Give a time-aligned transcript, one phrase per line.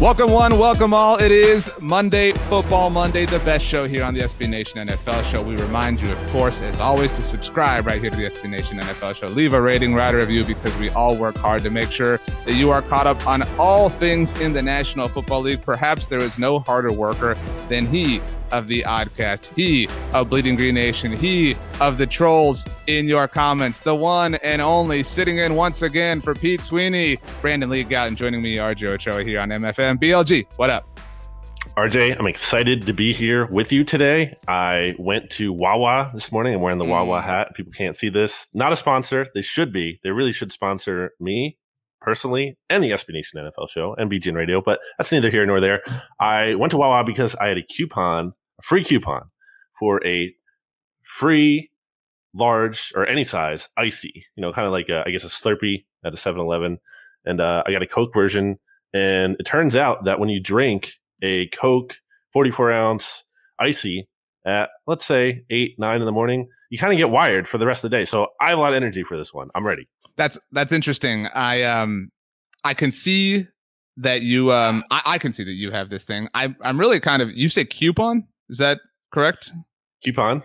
[0.00, 1.18] Welcome, one, welcome all.
[1.18, 5.42] It is Monday, Football Monday, the best show here on the SB Nation NFL show.
[5.42, 8.78] We remind you, of course, as always, to subscribe right here to the SB Nation
[8.78, 9.26] NFL show.
[9.26, 12.54] Leave a rating, write a review because we all work hard to make sure that
[12.54, 15.60] you are caught up on all things in the National Football League.
[15.60, 17.34] Perhaps there is no harder worker
[17.68, 23.06] than he of the Oddcast, he of Bleeding Green Nation, he of the trolls in
[23.06, 27.84] your comments, the one and only sitting in once again for Pete Sweeney, Brandon Lee
[27.84, 29.50] Gowton joining me, RJ Ochoa here on
[29.90, 29.98] MFM.
[29.98, 31.00] BLG, what up?
[31.76, 34.34] RJ, I'm excited to be here with you today.
[34.48, 36.54] I went to Wawa this morning.
[36.54, 36.90] I'm wearing the mm.
[36.90, 37.54] Wawa hat.
[37.54, 38.48] People can't see this.
[38.52, 39.26] Not a sponsor.
[39.34, 40.00] They should be.
[40.02, 41.58] They really should sponsor me
[42.00, 45.60] personally and the SB Nation NFL show and BGN Radio, but that's neither here nor
[45.60, 45.82] there.
[46.18, 49.30] I went to Wawa because I had a coupon a free coupon
[49.78, 50.32] for a
[51.02, 51.70] free
[52.34, 55.84] large or any size icy, you know, kind of like a, I guess a Slurpee
[56.04, 56.78] at a 7 Eleven.
[57.24, 58.58] And uh, I got a Coke version.
[58.92, 61.96] And it turns out that when you drink a Coke
[62.32, 63.24] 44 ounce
[63.58, 64.08] icy
[64.46, 67.66] at, let's say, 8, 9 in the morning, you kind of get wired for the
[67.66, 68.04] rest of the day.
[68.04, 69.48] So I have a lot of energy for this one.
[69.54, 69.88] I'm ready.
[70.16, 71.26] That's that's interesting.
[71.28, 72.10] I um
[72.64, 73.46] I can see
[73.96, 76.28] that you um I, I can see that you have this thing.
[76.34, 78.80] I I'm really kind of you say coupon is that
[79.12, 79.52] correct?
[80.04, 80.42] Coupon.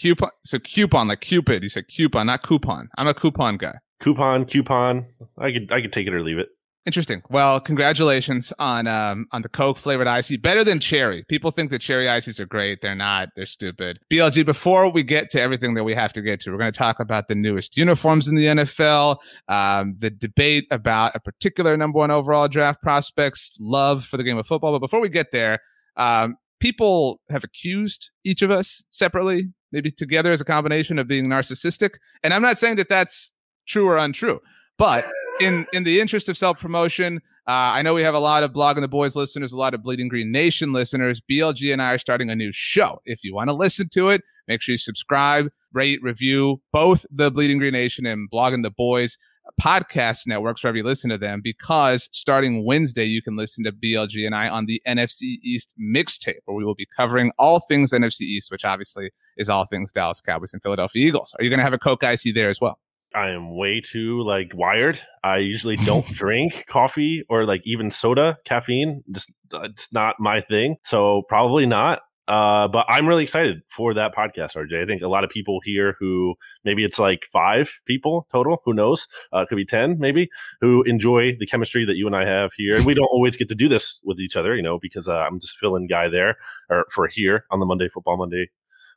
[0.00, 0.30] Coupon.
[0.44, 1.62] So coupon, like Cupid.
[1.62, 2.88] You said coupon, not coupon.
[2.98, 3.74] I'm a coupon guy.
[4.00, 5.06] Coupon, coupon.
[5.38, 6.48] I could I could take it or leave it.
[6.88, 7.22] Interesting.
[7.28, 10.38] Well, congratulations on um on the Coke flavored icy.
[10.38, 11.22] Better than cherry.
[11.28, 12.80] People think that cherry ices are great.
[12.80, 13.28] They're not.
[13.36, 13.98] They're stupid.
[14.10, 14.46] BLG.
[14.46, 16.98] Before we get to everything that we have to get to, we're going to talk
[16.98, 19.18] about the newest uniforms in the NFL.
[19.48, 24.38] Um, the debate about a particular number one overall draft prospects love for the game
[24.38, 24.72] of football.
[24.72, 25.58] But before we get there,
[25.98, 31.26] um, people have accused each of us separately, maybe together as a combination of being
[31.26, 31.96] narcissistic.
[32.22, 33.34] And I'm not saying that that's
[33.66, 34.40] true or untrue,
[34.78, 35.04] but
[35.40, 38.52] in in the interest of self promotion, uh, I know we have a lot of
[38.52, 41.20] Blogging the Boys listeners, a lot of Bleeding Green Nation listeners.
[41.20, 43.00] BLG and I are starting a new show.
[43.04, 47.30] If you want to listen to it, make sure you subscribe, rate, review both the
[47.30, 49.18] Bleeding Green Nation and Blogging the Boys
[49.60, 54.26] podcast networks wherever you listen to them because starting Wednesday, you can listen to BLG
[54.26, 58.22] and I on the NFC East mixtape, where we will be covering all things NFC
[58.22, 61.34] East, which obviously is all things Dallas Cowboys and Philadelphia Eagles.
[61.38, 62.78] Are you going to have a Coke Icy there as well?
[63.14, 65.00] I am way too like wired.
[65.24, 69.02] I usually don't drink coffee or like even soda, caffeine.
[69.10, 70.76] Just uh, it's not my thing.
[70.82, 72.00] So probably not.
[72.28, 74.82] Uh, but I'm really excited for that podcast, RJ.
[74.82, 78.74] I think a lot of people here who maybe it's like five people total, who
[78.74, 80.28] knows, uh, could be 10 maybe,
[80.60, 82.76] who enjoy the chemistry that you and I have here.
[82.76, 85.16] And we don't always get to do this with each other, you know, because uh,
[85.20, 86.36] I'm just filling guy there
[86.68, 88.50] or for here on the Monday Football Monday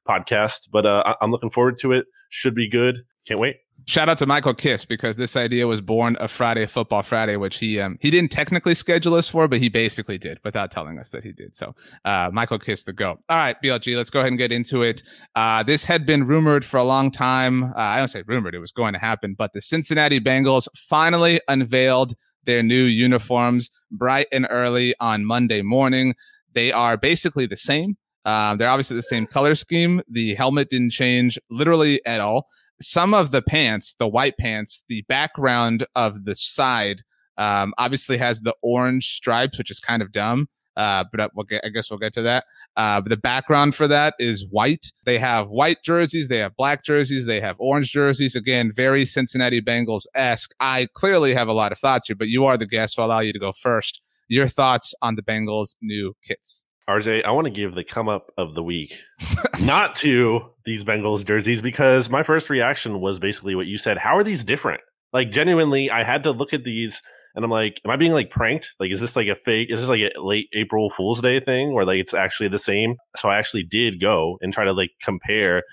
[0.05, 0.67] podcast.
[0.69, 2.07] But uh, I'm looking forward to it.
[2.27, 3.05] Should be good.
[3.25, 3.57] Can't wait.
[3.85, 7.57] Shout out to Michael Kiss because this idea was born of Friday Football Friday, which
[7.57, 11.09] he um, he didn't technically schedule us for, but he basically did without telling us
[11.09, 11.55] that he did.
[11.55, 11.73] So
[12.05, 13.17] uh, Michael Kiss the go.
[13.27, 15.01] All right, BLG, let's go ahead and get into it.
[15.35, 17.63] Uh, this had been rumored for a long time.
[17.63, 19.33] Uh, I don't say rumored; it was going to happen.
[19.35, 22.13] But the Cincinnati Bengals finally unveiled
[22.45, 26.13] their new uniforms bright and early on Monday morning.
[26.53, 27.97] They are basically the same.
[28.25, 30.01] Uh, they're obviously the same color scheme.
[30.07, 32.47] The helmet didn't change literally at all
[32.81, 37.03] some of the pants, the white pants, the background of the side
[37.37, 40.47] um, obviously has the orange stripes, which is kind of dumb.
[40.77, 42.45] Uh, but we'll get, I guess we'll get to that.
[42.77, 44.91] Uh, but the background for that is white.
[45.05, 48.35] They have white jerseys, they have black jerseys, they have orange jerseys.
[48.35, 50.53] Again, very Cincinnati Bengals esque.
[50.59, 53.09] I clearly have a lot of thoughts here, but you are the guest, so I'll
[53.09, 54.01] allow you to go first.
[54.29, 56.65] Your thoughts on the Bengals' new kits?
[56.89, 58.99] RJ, I want to give the come up of the week,
[59.61, 63.97] not to these Bengals jerseys, because my first reaction was basically what you said.
[63.97, 64.81] How are these different?
[65.13, 67.01] Like, genuinely, I had to look at these
[67.35, 68.75] and I'm like, am I being like pranked?
[68.79, 69.69] Like, is this like a fake?
[69.71, 72.97] Is this like a late April Fool's Day thing where like it's actually the same?
[73.17, 75.63] So I actually did go and try to like compare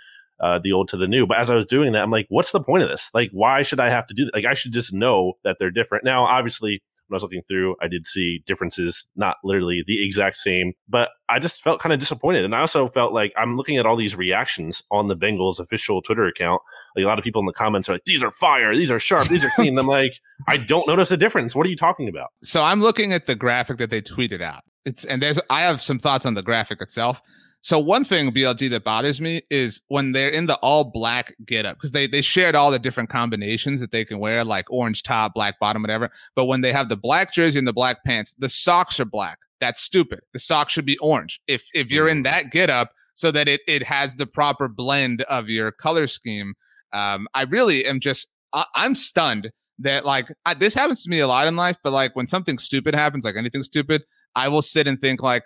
[0.41, 1.27] uh, the old to the new.
[1.27, 3.11] But as I was doing that, I'm like, what's the point of this?
[3.13, 4.35] Like, why should I have to do that?
[4.35, 6.05] Like, I should just know that they're different.
[6.05, 10.37] Now, obviously, when I was looking through, I did see differences, not literally the exact
[10.37, 12.45] same, but I just felt kind of disappointed.
[12.45, 16.03] And I also felt like I'm looking at all these reactions on the Bengals official
[16.03, 16.63] Twitter account.
[16.95, 18.99] Like a lot of people in the comments are like, these are fire, these are
[18.99, 19.79] sharp, these are clean.
[19.79, 21.55] I'm like, I don't notice a difference.
[21.55, 22.29] What are you talking about?
[22.43, 24.63] So I'm looking at the graphic that they tweeted out.
[24.85, 27.21] It's and there's I have some thoughts on the graphic itself.
[27.61, 31.77] So one thing BLG that bothers me is when they're in the all black getup
[31.77, 35.35] because they they shared all the different combinations that they can wear, like orange top,
[35.35, 36.11] black bottom, whatever.
[36.37, 39.39] But when they have the black jersey and the black pants, the socks are black.
[39.61, 40.21] That's stupid.
[40.33, 41.41] The socks should be orange.
[41.49, 42.25] If if you're in mm.
[42.25, 46.55] that getup, so that it it has the proper blend of your color scheme.
[46.93, 49.51] Um, I really am just I, I'm stunned
[49.81, 52.59] that like I, this happens to me a lot in life, but like when something
[52.59, 54.05] stupid happens, like anything stupid,
[54.37, 55.43] I will sit and think like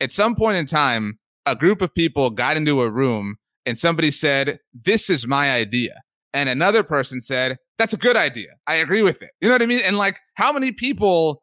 [0.00, 3.36] at some point in time a group of people got into a room
[3.66, 6.02] and somebody said, This is my idea.
[6.32, 8.48] And another person said, That's a good idea.
[8.66, 9.30] I agree with it.
[9.40, 9.82] You know what I mean?
[9.84, 11.42] And like, how many people,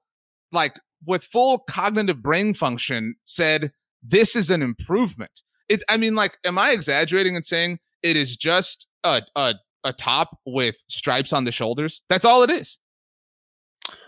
[0.51, 3.71] like, with full cognitive brain function said,
[4.03, 5.42] This is an improvement?
[5.69, 9.94] It, I mean, like, am I exaggerating and saying it is just a, a, a
[9.94, 12.01] top with stripes on the shoulders?
[12.09, 12.80] That's all it is.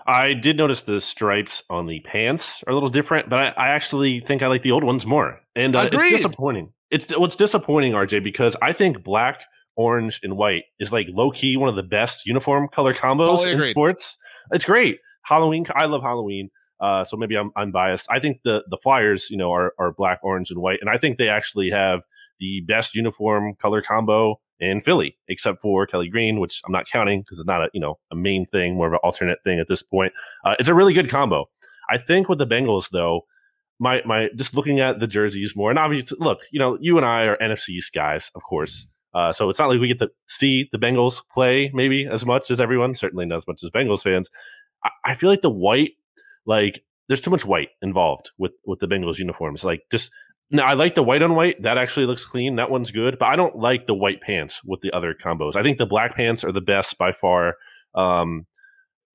[0.05, 3.69] I did notice the stripes on the pants are a little different, but I, I
[3.69, 5.42] actually think I like the old ones more.
[5.55, 6.73] And uh, it's disappointing.
[6.89, 9.43] It's what's disappointing, RJ, because I think black,
[9.75, 13.51] orange, and white is like low key one of the best uniform color combos totally
[13.51, 14.17] in sports.
[14.51, 14.99] It's great.
[15.23, 16.49] Halloween, I love Halloween.
[16.79, 18.07] Uh, so maybe I'm, I'm biased.
[18.09, 20.97] I think the the Flyers, you know, are are black, orange, and white, and I
[20.97, 22.01] think they actually have
[22.39, 27.21] the best uniform color combo in Philly, except for Kelly Green, which I'm not counting
[27.21, 29.67] because it's not a you know a main thing, more of an alternate thing at
[29.67, 30.13] this point.
[30.43, 31.45] Uh, it's a really good combo.
[31.89, 33.25] I think with the Bengals though,
[33.79, 37.05] my my just looking at the jerseys more, and obviously, look, you know, you and
[37.05, 38.87] I are NFC East guys, of course.
[39.13, 42.49] Uh, so it's not like we get to see the Bengals play maybe as much
[42.49, 44.29] as everyone, certainly not as much as Bengals fans.
[44.83, 45.91] I, I feel like the white,
[46.45, 49.63] like there's too much white involved with with the Bengals uniforms.
[49.63, 50.11] Like just
[50.49, 51.61] now, I like the white on white.
[51.63, 52.57] That actually looks clean.
[52.57, 53.17] That one's good.
[53.19, 55.55] But I don't like the white pants with the other combos.
[55.55, 57.55] I think the black pants are the best by far.
[57.95, 58.45] Um,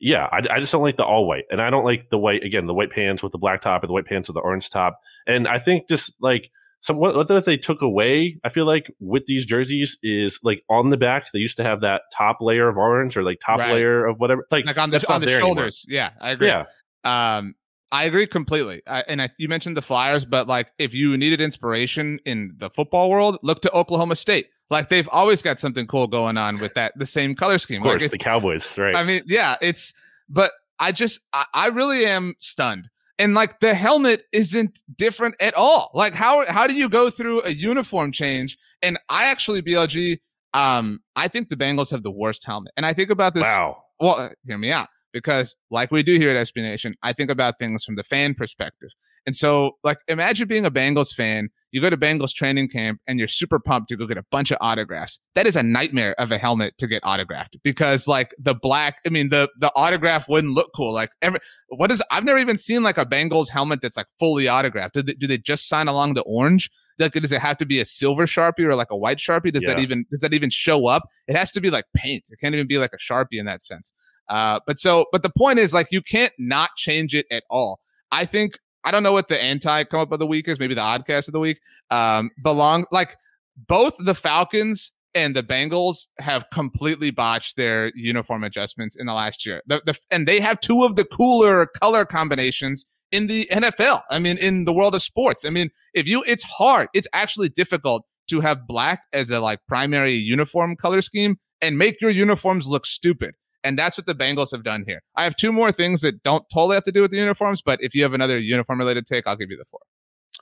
[0.00, 2.44] yeah, I, I, just don't like the all white, and I don't like the white
[2.44, 4.70] again, the white pants with the black top and the white pants with the orange
[4.70, 5.00] top.
[5.26, 6.50] And I think just like
[6.80, 10.90] some what, what they took away, I feel like with these jerseys is like on
[10.90, 13.72] the back they used to have that top layer of orange or like top right.
[13.72, 15.84] layer of whatever, like, like on the on the shoulders.
[15.88, 16.04] Anymore.
[16.04, 16.48] Yeah, I agree.
[16.48, 16.64] Yeah.
[17.04, 17.54] Um,
[17.90, 18.82] I agree completely.
[18.86, 22.70] I, and I, you mentioned the Flyers, but like if you needed inspiration in the
[22.70, 24.48] football world, look to Oklahoma State.
[24.70, 27.82] Like they've always got something cool going on with that the same color scheme.
[27.82, 28.94] Of course, like the Cowboys, right?
[28.94, 29.94] I mean, yeah, it's.
[30.28, 32.90] But I just, I, I really am stunned.
[33.18, 35.90] And like the helmet isn't different at all.
[35.94, 38.58] Like how how do you go through a uniform change?
[38.80, 40.20] And I actually BLG,
[40.54, 42.72] um, I think the Bengals have the worst helmet.
[42.76, 43.42] And I think about this.
[43.42, 43.82] Wow.
[43.98, 47.58] Well, hear me out because like we do here at SB Nation, I think about
[47.58, 48.90] things from the fan perspective.
[49.26, 51.50] And so, like, imagine being a Bengals fan.
[51.70, 54.50] You go to Bengals training camp and you're super pumped to go get a bunch
[54.50, 55.20] of autographs.
[55.34, 59.10] That is a nightmare of a helmet to get autographed because, like, the black, I
[59.10, 60.92] mean, the the autograph wouldn't look cool.
[60.92, 64.48] Like, every, what is, I've never even seen like a Bengals helmet that's like fully
[64.48, 64.94] autographed.
[64.94, 66.70] Do they, do they just sign along the orange?
[66.98, 69.52] Like, does it have to be a silver sharpie or like a white sharpie?
[69.52, 69.74] Does yeah.
[69.74, 71.04] that even does that even show up?
[71.28, 72.24] It has to be like paint.
[72.30, 73.92] It can't even be like a sharpie in that sense.
[74.28, 77.80] Uh, but so, but the point is like you can't not change it at all.
[78.10, 80.58] I think I don't know what the anti come up of the week is.
[80.58, 83.16] Maybe the oddcast of the week um, belong like
[83.66, 89.44] both the Falcons and the Bengals have completely botched their uniform adjustments in the last
[89.44, 89.62] year.
[89.66, 94.02] The, the, and they have two of the cooler color combinations in the NFL.
[94.10, 95.44] I mean, in the world of sports.
[95.44, 96.88] I mean, if you, it's hard.
[96.94, 102.00] It's actually difficult to have black as a like primary uniform color scheme and make
[102.00, 103.34] your uniforms look stupid.
[103.64, 105.02] And that's what the Bengals have done here.
[105.16, 107.82] I have two more things that don't totally have to do with the uniforms, but
[107.82, 109.82] if you have another uniform related take, I'll give you the floor.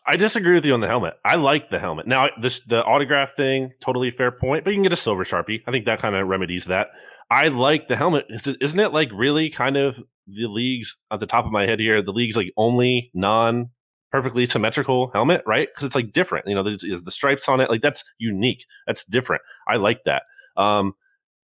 [0.08, 1.14] I disagree with you on the helmet.
[1.24, 2.06] I like the helmet.
[2.06, 5.62] Now, this the autograph thing, totally fair point, but you can get a silver sharpie.
[5.66, 6.88] I think that kind of remedies that.
[7.28, 8.26] I like the helmet.
[8.30, 12.02] Isn't it like really kind of the league's at the top of my head here?
[12.02, 13.70] The league's like only non
[14.12, 15.68] perfectly symmetrical helmet, right?
[15.68, 16.46] Because it's like different.
[16.46, 17.68] You know, the stripes on it.
[17.68, 18.64] Like that's unique.
[18.86, 19.42] That's different.
[19.66, 20.22] I like that.
[20.56, 20.94] Um,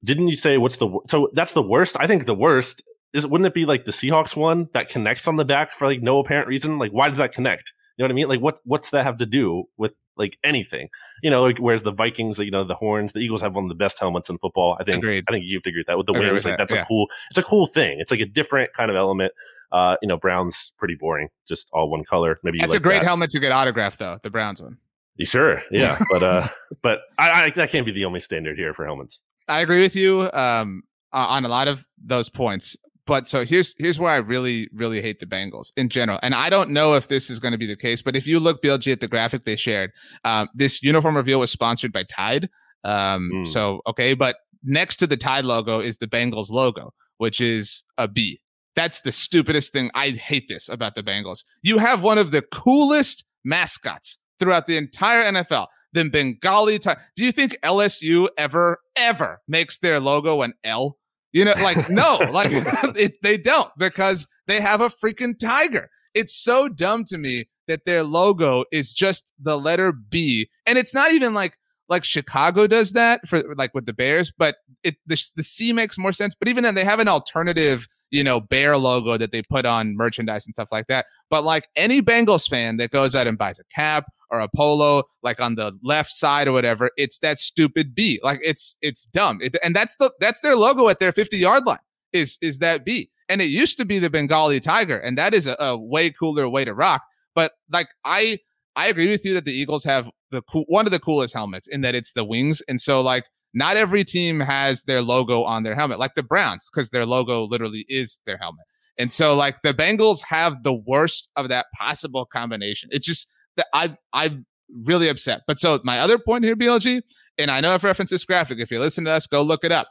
[0.05, 1.97] didn't you say what's the so that's the worst?
[1.99, 2.83] I think the worst
[3.13, 6.03] is wouldn't it be like the Seahawks one that connects on the back for like
[6.03, 6.79] no apparent reason?
[6.79, 7.73] Like why does that connect?
[7.97, 8.29] You know what I mean?
[8.29, 10.89] Like what what's that have to do with like anything?
[11.23, 13.69] You know, like whereas the Vikings, you know, the horns, the Eagles have one of
[13.69, 14.77] the best helmets in football.
[14.81, 15.25] I think Agreed.
[15.29, 15.99] I think you have to agree with that.
[15.99, 16.59] With the wings, like that.
[16.59, 16.83] that's yeah.
[16.83, 18.01] a cool it's a cool thing.
[18.01, 19.33] It's like a different kind of element.
[19.71, 22.39] Uh, you know, Brown's pretty boring, just all one color.
[22.43, 23.07] Maybe that's like a great that.
[23.07, 24.77] helmet to get autographed though, the Browns one.
[25.17, 25.63] You sure?
[25.71, 26.49] Yeah, but uh,
[26.83, 29.21] but I, I, that can't be the only standard here for helmets.
[29.49, 30.83] I agree with you um,
[31.13, 32.77] on a lot of those points.
[33.05, 36.49] But so here's here's where I really really hate the Bengals in general, and I
[36.49, 38.01] don't know if this is going to be the case.
[38.01, 39.91] But if you look BLG at the graphic they shared,
[40.25, 42.49] um, this uniform reveal was sponsored by Tide.
[42.85, 43.47] Um, mm.
[43.47, 48.07] So okay, but next to the Tide logo is the Bengals logo, which is a
[48.07, 48.41] B.
[48.77, 49.91] That's the stupidest thing.
[49.95, 51.45] I hate this about the Bengals.
[51.61, 55.67] You have one of the coolest mascots throughout the entire NFL.
[55.93, 57.01] The Bengali tiger.
[57.17, 60.97] Do you think LSU ever, ever makes their logo an L?
[61.33, 62.51] You know, like, no, like
[62.97, 65.89] it, they don't because they have a freaking tiger.
[66.15, 70.49] It's so dumb to me that their logo is just the letter B.
[70.67, 71.57] And it's not even like,
[71.89, 75.99] like Chicago does that for like with the Bears, but it the, the C makes
[75.99, 76.35] more sense.
[76.35, 79.97] But even then, they have an alternative, you know, bear logo that they put on
[79.97, 81.07] merchandise and stuff like that.
[81.31, 85.05] But like any Bengals fan that goes out and buys a cap or a polo,
[85.23, 88.21] like on the left side or whatever, it's that stupid B.
[88.23, 89.41] Like it's it's dumb.
[89.43, 91.79] It, and that's the that's their logo at their 50 yard line
[92.13, 93.11] is is that B.
[93.29, 96.49] And it used to be the Bengali tiger, and that is a, a way cooler
[96.49, 97.03] way to rock.
[97.35, 98.41] But like I
[98.77, 101.67] I agree with you that the Eagles have the cool, one of the coolest helmets
[101.67, 105.63] in that it's the wings, and so like not every team has their logo on
[105.63, 108.65] their helmet, like the Browns, because their logo literally is their helmet.
[108.99, 112.91] And so like the Bengals have the worst of that possible combination.
[112.93, 114.47] It's just that I I'm
[114.85, 115.43] really upset.
[115.47, 117.03] But so my other point here, BLG,
[117.39, 118.59] and I know I've referenced this graphic.
[118.59, 119.89] If you listen to us, go look it up.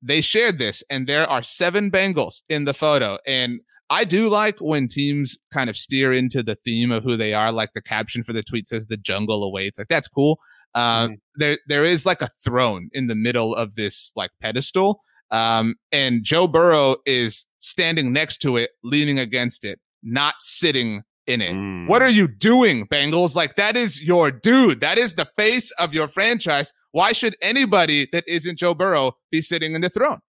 [0.00, 3.18] They shared this, and there are seven Bengals in the photo.
[3.26, 7.32] And I do like when teams kind of steer into the theme of who they
[7.32, 7.50] are.
[7.50, 10.38] Like the caption for the tweet says "The jungle awaits." Like that's cool.
[10.78, 15.00] Uh, mm There, there is like a throne in the middle of this like pedestal,
[15.30, 21.40] um, and Joe Burrow is standing next to it, leaning against it, not sitting in
[21.40, 21.54] it.
[21.54, 21.88] Mm.
[21.88, 23.36] What are you doing, Bengals?
[23.36, 24.80] Like that is your dude.
[24.80, 26.72] That is the face of your franchise.
[26.92, 30.20] Why should anybody that isn't Joe Burrow be sitting in the throne?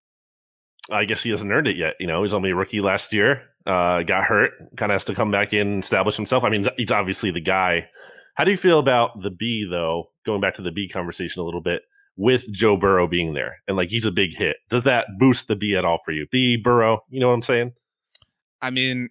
[0.92, 1.94] I guess he hasn't earned it yet.
[2.00, 3.44] You know, he's only a rookie last year.
[3.66, 6.44] Uh, got hurt, kind of has to come back in and establish himself.
[6.44, 7.88] I mean, he's obviously the guy.
[8.40, 10.12] How do you feel about the B though?
[10.26, 11.82] Going back to the B conversation a little bit
[12.16, 14.56] with Joe Burrow being there and like he's a big hit.
[14.70, 16.26] Does that boost the B at all for you?
[16.32, 17.74] B Burrow, you know what I'm saying?
[18.62, 19.10] I mean,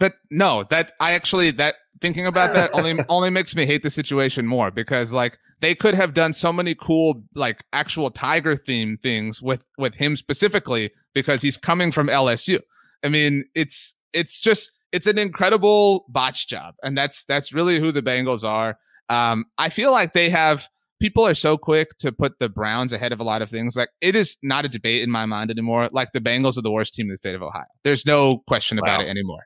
[0.00, 3.90] but no, that I actually that thinking about that only only makes me hate the
[3.90, 8.98] situation more because like they could have done so many cool like actual tiger theme
[9.00, 12.58] things with with him specifically because he's coming from LSU.
[13.04, 17.92] I mean, it's it's just it's an incredible botch job, and that's that's really who
[17.92, 18.78] the Bengals are.
[19.08, 20.68] Um, I feel like they have
[21.00, 23.76] people are so quick to put the Browns ahead of a lot of things.
[23.76, 25.88] Like it is not a debate in my mind anymore.
[25.92, 27.64] Like the Bengals are the worst team in the state of Ohio.
[27.84, 29.04] There's no question about wow.
[29.04, 29.44] it anymore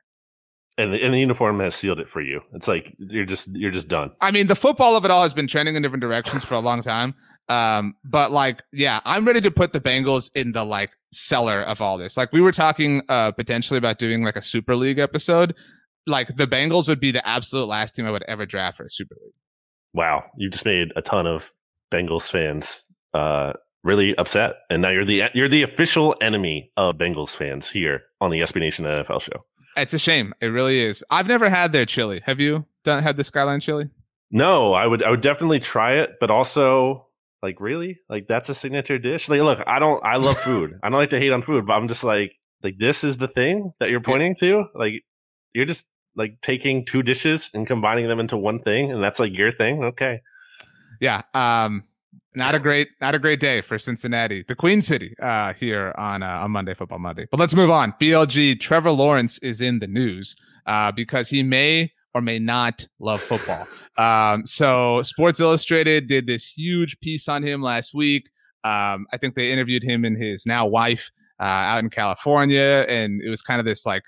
[0.77, 2.41] and the, and the uniform has sealed it for you.
[2.53, 4.11] It's like you're just you're just done.
[4.21, 6.59] I mean, the football of it all has been trending in different directions for a
[6.59, 7.13] long time.
[7.49, 11.81] Um, but like, yeah, I'm ready to put the Bengals in the like cellar of
[11.81, 12.15] all this.
[12.15, 15.53] Like we were talking uh potentially about doing like a Super League episode.
[16.07, 18.89] Like the Bengals would be the absolute last team I would ever draft for a
[18.89, 19.33] Super League.
[19.93, 21.51] Wow, you just made a ton of
[21.93, 27.35] Bengals fans uh really upset, and now you're the you're the official enemy of Bengals
[27.35, 29.45] fans here on the SB Nation NFL show.
[29.77, 30.33] It's a shame.
[30.41, 31.03] It really is.
[31.09, 32.21] I've never had their chili.
[32.25, 33.89] Have you done had the Skyline chili?
[34.31, 37.07] No, I would I would definitely try it, but also
[37.41, 37.99] like really?
[38.09, 39.29] Like that's a signature dish?
[39.29, 40.79] Like look, I don't I love food.
[40.83, 42.33] I don't like to hate on food, but I'm just like
[42.63, 44.65] like this is the thing that you're pointing to?
[44.75, 45.03] Like
[45.53, 49.35] you're just like taking two dishes and combining them into one thing and that's like
[49.35, 49.83] your thing?
[49.83, 50.21] Okay.
[50.99, 51.23] Yeah.
[51.33, 51.83] Um
[52.35, 56.23] not a great, not a great day for Cincinnati, the Queen City, uh, here on
[56.23, 57.27] uh, on Monday Football Monday.
[57.29, 57.93] But let's move on.
[57.99, 63.21] BLG Trevor Lawrence is in the news uh, because he may or may not love
[63.21, 63.67] football.
[63.97, 68.29] Um, so Sports Illustrated did this huge piece on him last week.
[68.63, 73.21] Um, I think they interviewed him and his now wife uh, out in California, and
[73.23, 74.03] it was kind of this like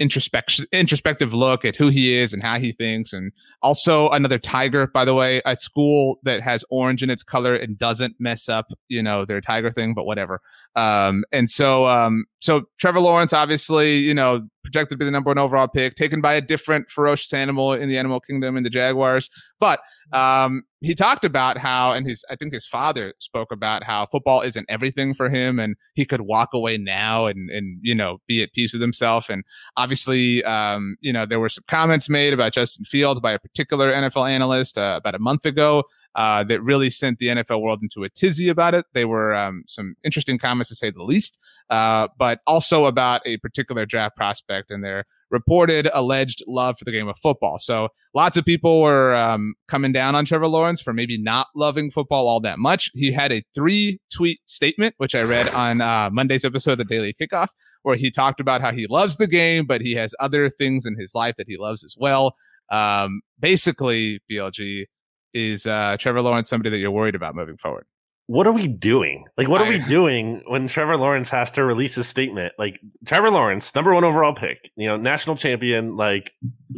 [0.00, 3.12] introspection introspective look at who he is and how he thinks.
[3.12, 7.54] And also another tiger by the way a school that has orange in its color
[7.54, 10.40] and doesn't mess up you know their tiger thing but whatever.
[10.76, 15.30] Um and so um so trevor lawrence obviously you know projected to be the number
[15.30, 18.70] one overall pick taken by a different ferocious animal in the animal kingdom in the
[18.70, 19.30] jaguars.
[19.58, 19.80] But
[20.12, 24.42] um, he talked about how, and his, I think his father spoke about how football
[24.42, 28.42] isn't everything for him and he could walk away now and, and, you know, be
[28.42, 29.28] at peace with himself.
[29.28, 29.44] And
[29.76, 33.92] obviously, um, you know, there were some comments made about Justin Fields by a particular
[33.92, 35.84] NFL analyst uh, about a month ago.
[36.14, 38.84] Uh, that really sent the NFL world into a tizzy about it.
[38.92, 41.38] They were um, some interesting comments to say the least,
[41.70, 46.92] uh, but also about a particular draft prospect and their reported alleged love for the
[46.92, 47.58] game of football.
[47.58, 51.90] So lots of people were um, coming down on Trevor Lawrence for maybe not loving
[51.90, 52.90] football all that much.
[52.94, 56.84] He had a three tweet statement, which I read on uh, Monday's episode of the
[56.84, 57.48] Daily Kickoff,
[57.82, 60.96] where he talked about how he loves the game, but he has other things in
[60.98, 62.34] his life that he loves as well.
[62.70, 64.86] Um, basically, BLG
[65.34, 67.86] is uh, Trevor Lawrence somebody that you're worried about moving forward?
[68.28, 69.24] What are we doing?
[69.38, 72.52] Like, what are we doing when Trevor Lawrence has to release a statement?
[72.58, 76.32] Like, Trevor Lawrence, number one overall pick, you know, national champion, like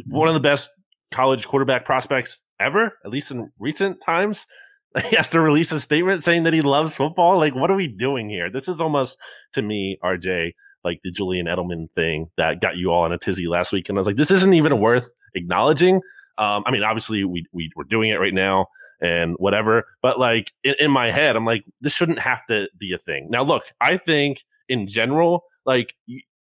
[0.07, 0.69] one of the best
[1.11, 4.47] college quarterback prospects ever, at least in recent times.
[5.09, 7.37] He has to release a statement saying that he loves football.
[7.37, 8.49] Like, what are we doing here?
[8.51, 9.17] This is almost,
[9.53, 10.51] to me, RJ,
[10.83, 13.87] like the Julian Edelman thing that got you all in a tizzy last week.
[13.87, 16.01] And I was like, this isn't even worth acknowledging.
[16.37, 18.67] Um, I mean, obviously, we, we, we're doing it right now
[19.01, 19.85] and whatever.
[20.01, 23.27] But like in, in my head, I'm like, this shouldn't have to be a thing.
[23.29, 25.93] Now, look, I think in general, like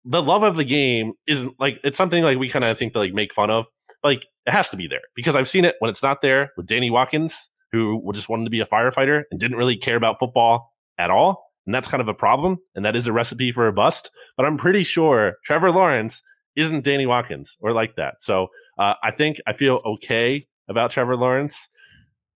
[0.05, 2.99] the love of the game isn't like it's something like we kind of think to
[2.99, 3.65] like make fun of.
[4.03, 6.67] Like it has to be there because I've seen it when it's not there with
[6.67, 10.73] Danny Watkins, who just wanted to be a firefighter and didn't really care about football
[10.97, 11.51] at all.
[11.65, 12.57] And that's kind of a problem.
[12.75, 14.11] And that is a recipe for a bust.
[14.35, 16.21] But I'm pretty sure Trevor Lawrence
[16.55, 18.21] isn't Danny Watkins or like that.
[18.21, 21.69] So uh, I think I feel okay about Trevor Lawrence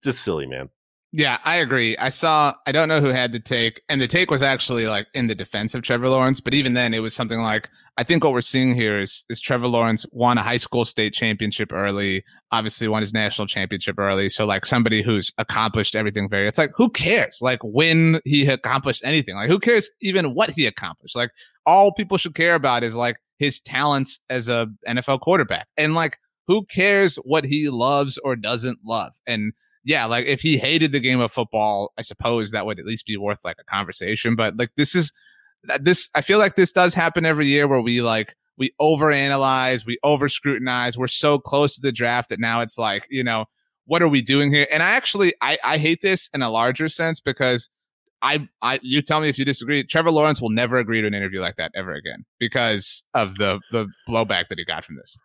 [0.04, 0.70] just silly, man.
[1.13, 1.98] Yeah, I agree.
[1.98, 5.08] I saw, I don't know who had the take, and the take was actually like
[5.13, 8.24] in the defense of Trevor Lawrence, but even then it was something like, I think
[8.24, 12.24] what we're seeing here is, is Trevor Lawrence won a high school state championship early,
[12.51, 14.30] obviously won his national championship early.
[14.30, 17.39] So like somebody who's accomplished everything very, it's like, who cares?
[17.42, 21.16] Like when he accomplished anything, like who cares even what he accomplished?
[21.16, 21.32] Like
[21.66, 25.68] all people should care about is like his talents as a NFL quarterback.
[25.77, 29.13] And like, who cares what he loves or doesn't love?
[29.25, 29.54] And
[29.88, 33.06] yeah, like if he hated the game of football, I suppose that would at least
[33.06, 34.36] be worth like a conversation.
[34.36, 35.13] But like this is
[35.79, 39.98] this, I feel like this does happen every year where we like we overanalyze, we
[40.03, 40.98] over scrutinize.
[40.98, 43.46] We're so close to the draft that now it's like, you know,
[43.86, 44.67] what are we doing here?
[44.70, 47.70] And I actually I, I hate this in a larger sense because
[48.22, 49.86] I I you tell me if you disagree.
[49.86, 53.62] Trevor Lawrence will never agree to an interview like that ever again because of the
[53.72, 55.17] the blowback that he got from this.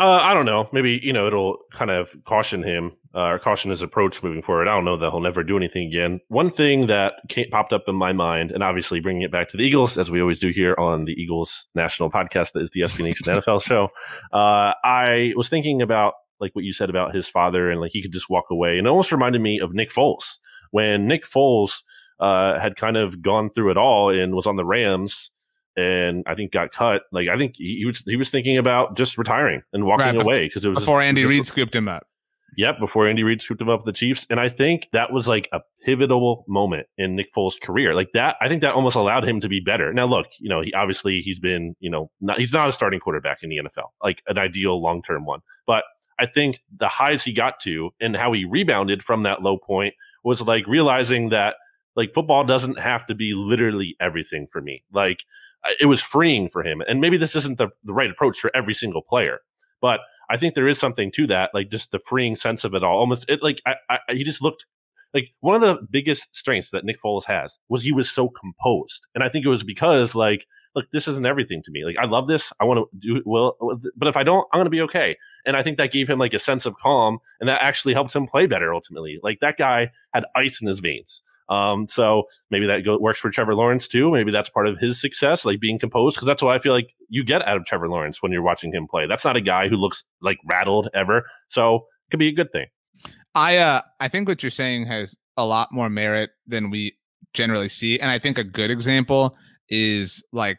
[0.00, 0.68] Uh, I don't know.
[0.72, 4.68] Maybe you know it'll kind of caution him uh, or caution his approach moving forward.
[4.68, 6.20] I don't know that he'll never do anything again.
[6.28, 9.56] One thing that came, popped up in my mind, and obviously bringing it back to
[9.56, 12.82] the Eagles, as we always do here on the Eagles national podcast, that is the
[12.82, 13.88] SB Nation NFL show.
[14.32, 18.02] Uh, I was thinking about like what you said about his father, and like he
[18.02, 20.36] could just walk away, and it almost reminded me of Nick Foles
[20.70, 21.82] when Nick Foles
[22.20, 25.30] uh, had kind of gone through it all and was on the Rams
[25.76, 27.02] and I think got cut.
[27.12, 30.20] Like I think he, he was he was thinking about just retiring and walking right,
[30.20, 32.06] away because it was before Andy Reid scooped him up.
[32.56, 34.26] Yep, before Andy Reid scooped him up with the Chiefs.
[34.28, 37.94] And I think that was like a pivotal moment in Nick Foles' career.
[37.94, 39.92] Like that, I think that almost allowed him to be better.
[39.92, 43.00] Now, look, you know, he obviously he's been, you know, not, he's not a starting
[43.00, 45.40] quarterback in the NFL, like an ideal long term one.
[45.66, 45.84] But
[46.18, 49.94] I think the highs he got to and how he rebounded from that low point
[50.22, 51.56] was like realizing that
[51.96, 54.84] like football doesn't have to be literally everything for me.
[54.92, 55.24] Like
[55.80, 56.82] it was freeing for him.
[56.86, 59.40] And maybe this isn't the, the right approach for every single player,
[59.80, 62.84] but I think there is something to that, like just the freeing sense of it
[62.84, 62.98] all.
[62.98, 64.64] Almost it like I, I, he just looked
[65.12, 69.08] like one of the biggest strengths that Nick Foles has was he was so composed,
[69.14, 71.84] and I think it was because like look, this isn't everything to me.
[71.84, 74.58] Like I love this, I want to do well, uh, but if I don't, I'm
[74.58, 75.16] going to be okay.
[75.44, 78.14] And I think that gave him like a sense of calm, and that actually helped
[78.14, 79.18] him play better ultimately.
[79.22, 81.22] Like that guy had ice in his veins.
[81.50, 84.12] Um, so maybe that go, works for Trevor Lawrence too.
[84.12, 86.94] Maybe that's part of his success, like being composed, because that's what I feel like
[87.08, 89.06] you get out of Trevor Lawrence when you're watching him play.
[89.08, 91.24] That's not a guy who looks like rattled ever.
[91.48, 92.66] So it could be a good thing.
[93.34, 96.96] I uh I think what you're saying has a lot more merit than we
[97.34, 97.98] generally see.
[97.98, 99.36] And I think a good example
[99.68, 100.58] is like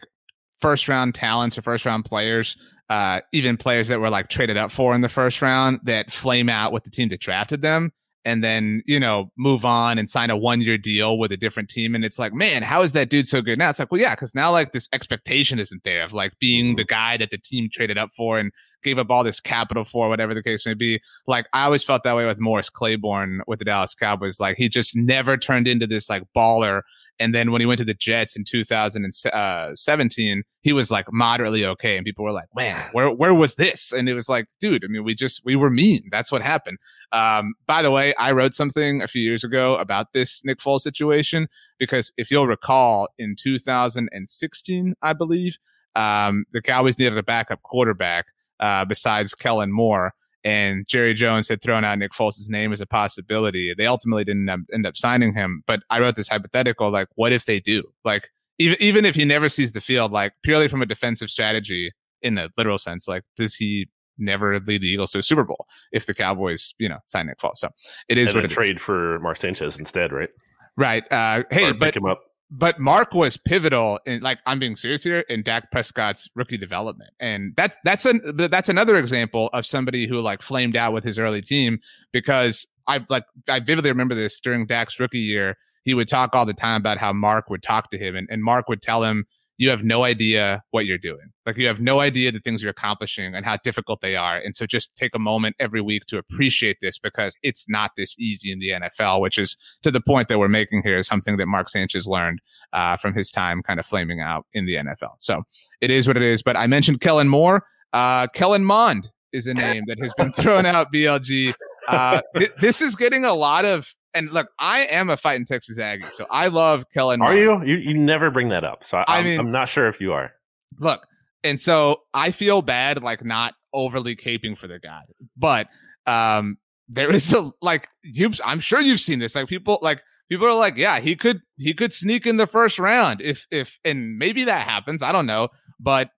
[0.60, 2.58] first round talents or first round players,
[2.90, 6.50] uh, even players that were like traded up for in the first round that flame
[6.50, 7.92] out with the team that drafted them
[8.26, 11.70] and then you know move on and sign a one year deal with a different
[11.70, 13.58] team and it's like man how is that dude so good?
[13.58, 16.76] Now it's like well yeah because now like this expectation isn't there of like being
[16.76, 16.94] the mm-hmm.
[16.94, 18.52] guy that the team traded up for and
[18.84, 21.00] gave up all this capital for whatever the case may be.
[21.28, 24.40] Like i always felt that way with morris claiborne with the dallas cowboys.
[24.40, 26.82] Like he just never turned into this like baller
[27.22, 31.96] and then when he went to the Jets in 2017, he was like moderately okay.
[31.96, 33.92] And people were like, man, where, where was this?
[33.92, 36.10] And it was like, dude, I mean, we just, we were mean.
[36.12, 36.80] That's what happened.
[37.12, 40.82] Um, by the way, I wrote something a few years ago about this Nick Foles
[40.82, 45.58] situation because if you'll recall in 2016, I believe,
[45.96, 48.28] um, the Cowboys needed a backup quarterback
[48.60, 52.86] uh, besides Kellen Moore and Jerry Jones had thrown out Nick Foles' name as a
[52.86, 53.74] possibility.
[53.78, 57.46] They ultimately didn't end up signing him, but I wrote this hypothetical like, what if
[57.46, 57.84] they do?
[58.04, 61.92] Like, even even if he never sees the field, like purely from a defensive strategy,
[62.22, 63.08] in a literal sense.
[63.08, 66.90] Like, does he never lead the Eagles to a Super Bowl if the Cowboys, you
[66.90, 67.58] know, sign Nick Foles?
[67.58, 67.70] So
[68.10, 68.82] it is and what it trade is.
[68.82, 70.30] for Mark Sanchez instead, right?
[70.78, 71.04] Right.
[71.12, 72.22] Uh, hey, Or but pick him up.
[72.52, 77.12] But Mark was pivotal in like I'm being serious here in Dak Prescott's rookie development.
[77.22, 81.18] And that's that's an that's another example of somebody who like flamed out with his
[81.18, 81.80] early team
[82.12, 85.56] because I like I vividly remember this during Dak's rookie year.
[85.86, 88.44] He would talk all the time about how Mark would talk to him and, and
[88.44, 89.26] Mark would tell him,
[89.62, 91.32] You have no idea what you're doing.
[91.45, 94.38] Like you have no idea the things you're accomplishing and how difficult they are.
[94.38, 98.17] And so just take a moment every week to appreciate this because it's not this
[98.17, 101.38] easy in the NFL, which is to the point that we're making here is something
[101.38, 102.39] that Mark Sanchez learned
[102.74, 105.17] uh, from his time kind of flaming out in the NFL.
[105.19, 105.43] So
[105.80, 106.41] it is what it is.
[106.41, 107.63] But I mentioned Kellen Moore.
[107.93, 111.54] Uh, Kellen Mond is a name that has been thrown out BLG.
[111.88, 115.80] Uh, th- this is getting a lot of, and look, I am a fighting Texas
[115.80, 117.21] Aggie, so I love Kellen.
[117.21, 117.67] Are Mond.
[117.67, 117.76] you?
[117.76, 117.82] you?
[117.91, 120.13] You never bring that up, so I, I I'm, mean- I'm not sure if you
[120.13, 120.32] are.
[120.80, 121.06] look
[121.43, 125.02] and so i feel bad like not overly caping for the guy
[125.36, 125.67] but
[126.06, 126.56] um
[126.88, 130.54] there is a like you've i'm sure you've seen this like people like people are
[130.54, 134.43] like yeah he could he could sneak in the first round if if and maybe
[134.43, 135.47] that happens i don't know
[135.80, 136.12] but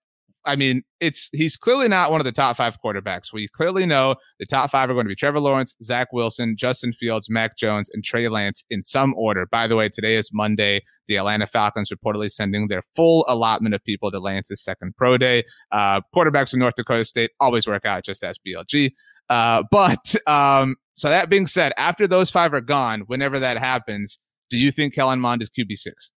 [0.45, 4.15] i mean it's he's clearly not one of the top five quarterbacks we clearly know
[4.39, 7.89] the top five are going to be trevor lawrence zach wilson justin fields mac jones
[7.93, 11.91] and trey lance in some order by the way today is monday the Atlanta Falcons
[11.91, 15.43] reportedly sending their full allotment of people to Lance's second pro day.
[15.71, 18.91] Uh, quarterbacks from North Dakota State always work out, just as BLG.
[19.29, 24.19] Uh, but um, so that being said, after those five are gone, whenever that happens,
[24.49, 26.11] do you think Kellen Mond is QB six?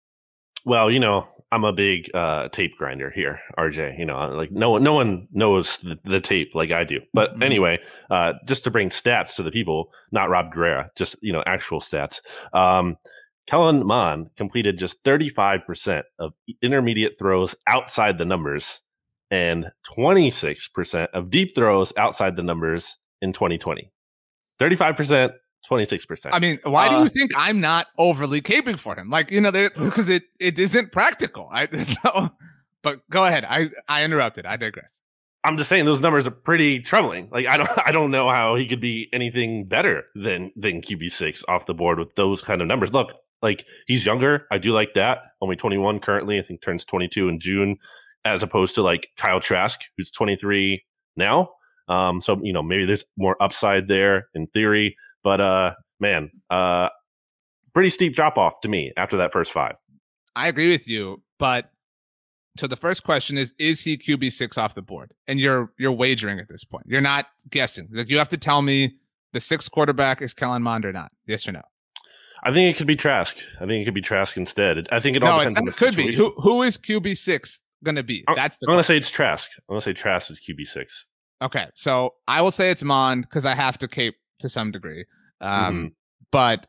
[0.64, 3.98] Well, you know, I'm a big uh, tape grinder here, RJ.
[3.98, 7.00] You know, like no one, no one knows the, the tape like I do.
[7.14, 7.44] But Mhm.
[7.44, 7.78] anyway,
[8.11, 11.80] uh, just to bring stats to the people, not Rob Guerrera, just you know, actual
[11.80, 12.20] stats.
[12.52, 12.96] Um,
[13.46, 16.32] Kellen Mond completed just 35% of
[16.62, 18.80] intermediate throws outside the numbers
[19.30, 23.92] and 26% of deep throws outside the numbers in 2020.
[24.59, 25.32] 35%,
[25.70, 26.31] 26%.
[26.33, 29.11] I mean, why do Uh, you think I'm not overly caping for him?
[29.11, 31.48] Like, you know, because it it isn't practical.
[31.50, 31.66] I
[32.02, 32.31] so,
[32.83, 33.44] but go ahead.
[33.44, 34.46] I I interrupted.
[34.46, 35.02] I digress.
[35.44, 37.29] I'm just saying those numbers are pretty troubling.
[37.31, 41.11] Like I don't I don't know how he could be anything better than than QB
[41.11, 42.92] six off the board with those kind of numbers.
[42.92, 44.46] Look, like he's younger.
[44.50, 45.18] I do like that.
[45.40, 46.38] Only 21 currently.
[46.38, 47.76] I think turns 22 in June,
[48.24, 50.85] as opposed to like Kyle Trask, who's 23
[51.16, 51.50] now.
[51.88, 54.96] Um, so you know maybe there's more upside there in theory.
[55.26, 56.88] But uh, man, uh,
[57.74, 59.74] pretty steep drop off to me after that first five.
[60.36, 61.72] I agree with you, but
[62.56, 65.10] so the first question is: Is he QB six off the board?
[65.26, 66.84] And you're you're wagering at this point.
[66.86, 67.88] You're not guessing.
[67.90, 68.94] Like you have to tell me
[69.32, 71.10] the sixth quarterback is Kellen Mond or not.
[71.26, 71.62] Yes or no?
[72.44, 73.36] I think it could be Trask.
[73.60, 74.86] I think it could be Trask instead.
[74.92, 76.14] I think it all no, depends the Could be.
[76.14, 78.22] Who who is QB six going to be?
[78.28, 78.68] I'm- That's the.
[78.68, 79.50] I'm gonna say it's Trask.
[79.68, 81.04] I'm gonna say Trask is QB six.
[81.42, 85.04] Okay, so I will say it's Mond because I have to cape to some degree.
[85.40, 85.87] Um, Mm-hmm.
[86.33, 86.66] But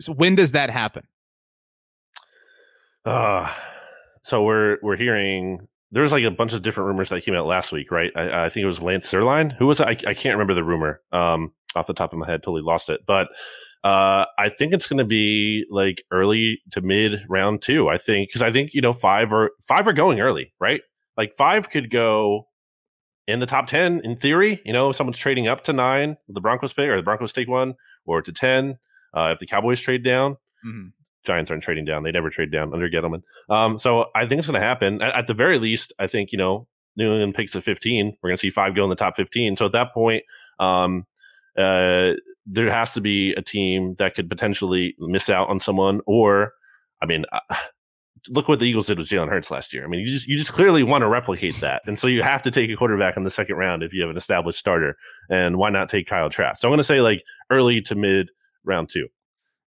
[0.00, 1.04] so when does that happen?
[3.04, 3.52] Uh,
[4.22, 7.46] so we're we're hearing there was like a bunch of different rumors that came out
[7.46, 8.10] last week, right?
[8.14, 9.56] I, I think it was Lance Zierlein.
[9.56, 9.86] Who was it?
[9.86, 12.42] I, I can't remember the rumor um, off the top of my head.
[12.42, 13.00] Totally lost it.
[13.06, 13.28] But
[13.84, 17.88] uh, I think it's going to be like early to mid round two.
[17.88, 20.82] I think because I think you know five or five are going early, right?
[21.16, 22.48] Like five could go
[23.28, 24.60] in the top ten in theory.
[24.64, 27.46] You know, if someone's trading up to nine, the Broncos pick or the Broncos take
[27.48, 28.78] one, or to ten
[29.14, 30.36] uh, if the Cowboys trade down.
[30.66, 30.92] Mhm.
[31.24, 32.02] Giants aren't trading down.
[32.04, 33.22] They never trade down under Gettleman.
[33.50, 35.02] Um, so I think it's going to happen.
[35.02, 38.16] At, at the very least, I think, you know, New England picks at 15.
[38.22, 39.56] We're going to see five go in the top 15.
[39.56, 40.22] So at that point,
[40.58, 41.04] um,
[41.58, 42.12] uh,
[42.46, 46.54] there has to be a team that could potentially miss out on someone or,
[47.02, 47.56] I mean, uh,
[48.30, 49.84] look what the Eagles did with Jalen Hurts last year.
[49.84, 51.82] I mean, you just, you just clearly want to replicate that.
[51.86, 54.10] And so you have to take a quarterback in the second round if you have
[54.10, 54.96] an established starter.
[55.30, 56.60] And why not take Kyle Trask?
[56.60, 58.30] So I'm going to say like early to mid
[58.64, 59.08] round two.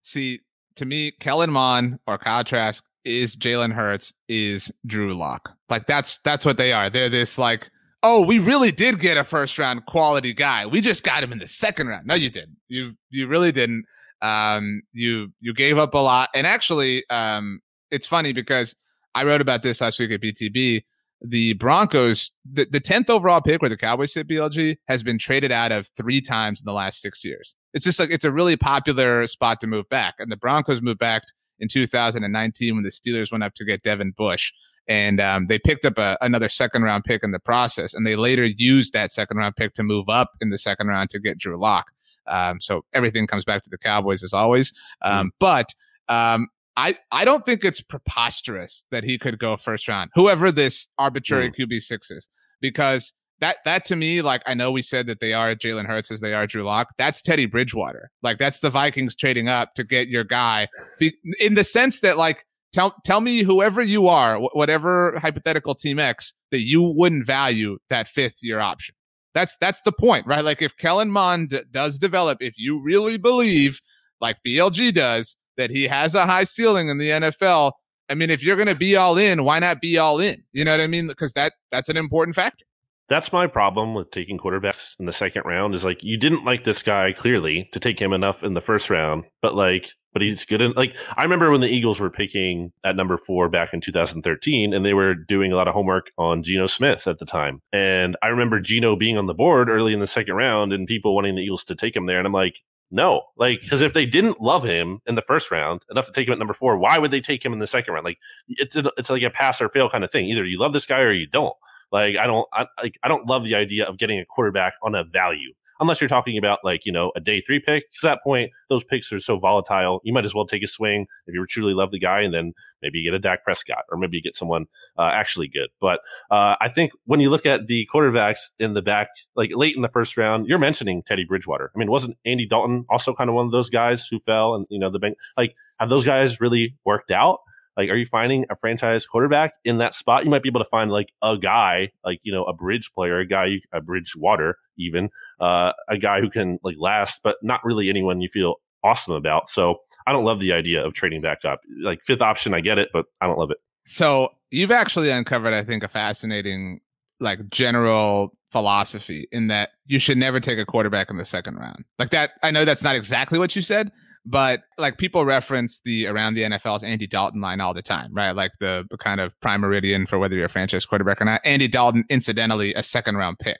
[0.02, 0.40] See,
[0.76, 5.54] to me, Kellen Mond or Kyle Trask is Jalen Hurts is Drew Lock.
[5.68, 6.90] Like that's that's what they are.
[6.90, 7.70] They're this like,
[8.02, 10.66] oh, we really did get a first round quality guy.
[10.66, 12.06] We just got him in the second round.
[12.06, 12.56] No, you didn't.
[12.68, 13.84] You you really didn't.
[14.22, 16.28] Um, you you gave up a lot.
[16.34, 18.76] And actually, um, it's funny because
[19.14, 20.84] I wrote about this last week at BTB.
[21.22, 25.52] The Broncos, the, the 10th overall pick where the Cowboys sit BLG has been traded
[25.52, 27.54] out of three times in the last six years.
[27.74, 30.14] It's just like it's a really popular spot to move back.
[30.18, 31.24] And the Broncos moved back
[31.58, 34.52] in 2019 when the Steelers went up to get Devin Bush.
[34.88, 37.92] And um, they picked up a, another second round pick in the process.
[37.92, 41.10] And they later used that second round pick to move up in the second round
[41.10, 41.90] to get Drew Lock.
[42.26, 44.72] Um, so everything comes back to the Cowboys as always.
[45.02, 45.74] Um, But
[46.08, 46.48] um,
[46.80, 51.50] I, I don't think it's preposterous that he could go first round, whoever this arbitrary
[51.50, 51.56] mm.
[51.56, 52.28] QB6 is,
[52.62, 56.10] because that that to me, like I know we said that they are Jalen Hurts
[56.10, 56.88] as they are Drew Lock.
[56.96, 58.10] That's Teddy Bridgewater.
[58.22, 60.68] Like that's the Vikings trading up to get your guy.
[60.98, 65.74] Be, in the sense that like tell tell me whoever you are, wh- whatever hypothetical
[65.74, 68.94] team X that you wouldn't value that fifth year option.
[69.34, 70.44] That's that's the point, right?
[70.44, 73.80] Like if Kellen Mond does develop, if you really believe,
[74.20, 77.72] like BLG does, that he has a high ceiling in the NFL.
[78.08, 80.42] I mean, if you're going to be all in, why not be all in?
[80.52, 81.06] You know what I mean?
[81.06, 82.64] Because that that's an important factor
[83.10, 86.62] that's my problem with taking quarterbacks in the second round is like you didn't like
[86.62, 90.44] this guy clearly to take him enough in the first round, but like but he's
[90.44, 93.80] good in like I remember when the Eagles were picking at number 4 back in
[93.80, 97.60] 2013 and they were doing a lot of homework on Geno Smith at the time.
[97.72, 101.14] And I remember Geno being on the board early in the second round and people
[101.14, 104.06] wanting the Eagles to take him there and I'm like no, like because if they
[104.06, 106.98] didn't love him in the first round enough to take him at number four, why
[106.98, 108.04] would they take him in the second round?
[108.04, 110.26] Like it's a, it's like a pass or fail kind of thing.
[110.26, 111.54] Either you love this guy or you don't.
[111.92, 114.94] Like I don't I, like I don't love the idea of getting a quarterback on
[114.94, 117.84] a value unless you're talking about like you know a day three pick.
[117.90, 120.00] Because at that point, those picks are so volatile.
[120.04, 122.52] You might as well take a swing if you truly love the guy, and then
[122.82, 124.66] maybe you get a Dak Prescott, or maybe you get someone
[124.98, 125.70] uh, actually good.
[125.80, 129.76] But uh, I think when you look at the quarterbacks in the back, like late
[129.76, 131.70] in the first round, you're mentioning Teddy Bridgewater.
[131.74, 134.54] I mean, wasn't Andy Dalton also kind of one of those guys who fell?
[134.54, 137.40] And you know the bank, like have those guys really worked out?
[137.76, 140.24] Like, are you finding a franchise quarterback in that spot?
[140.24, 143.18] You might be able to find like a guy, like you know, a bridge player,
[143.18, 147.60] a guy, a bridge water, even uh, a guy who can like last, but not
[147.64, 149.50] really anyone you feel awesome about.
[149.50, 151.60] So I don't love the idea of trading back up.
[151.82, 153.58] Like fifth option, I get it, but I don't love it.
[153.84, 156.80] So you've actually uncovered, I think, a fascinating
[157.18, 161.84] like general philosophy in that you should never take a quarterback in the second round.
[161.98, 163.92] Like that, I know that's not exactly what you said,
[164.26, 168.32] but like people reference the around the NFL's Andy Dalton line all the time, right?
[168.32, 171.40] Like the, kind of prime meridian for whether you're a franchise quarterback or not.
[171.44, 173.58] Andy Dalton, incidentally, a second round pick.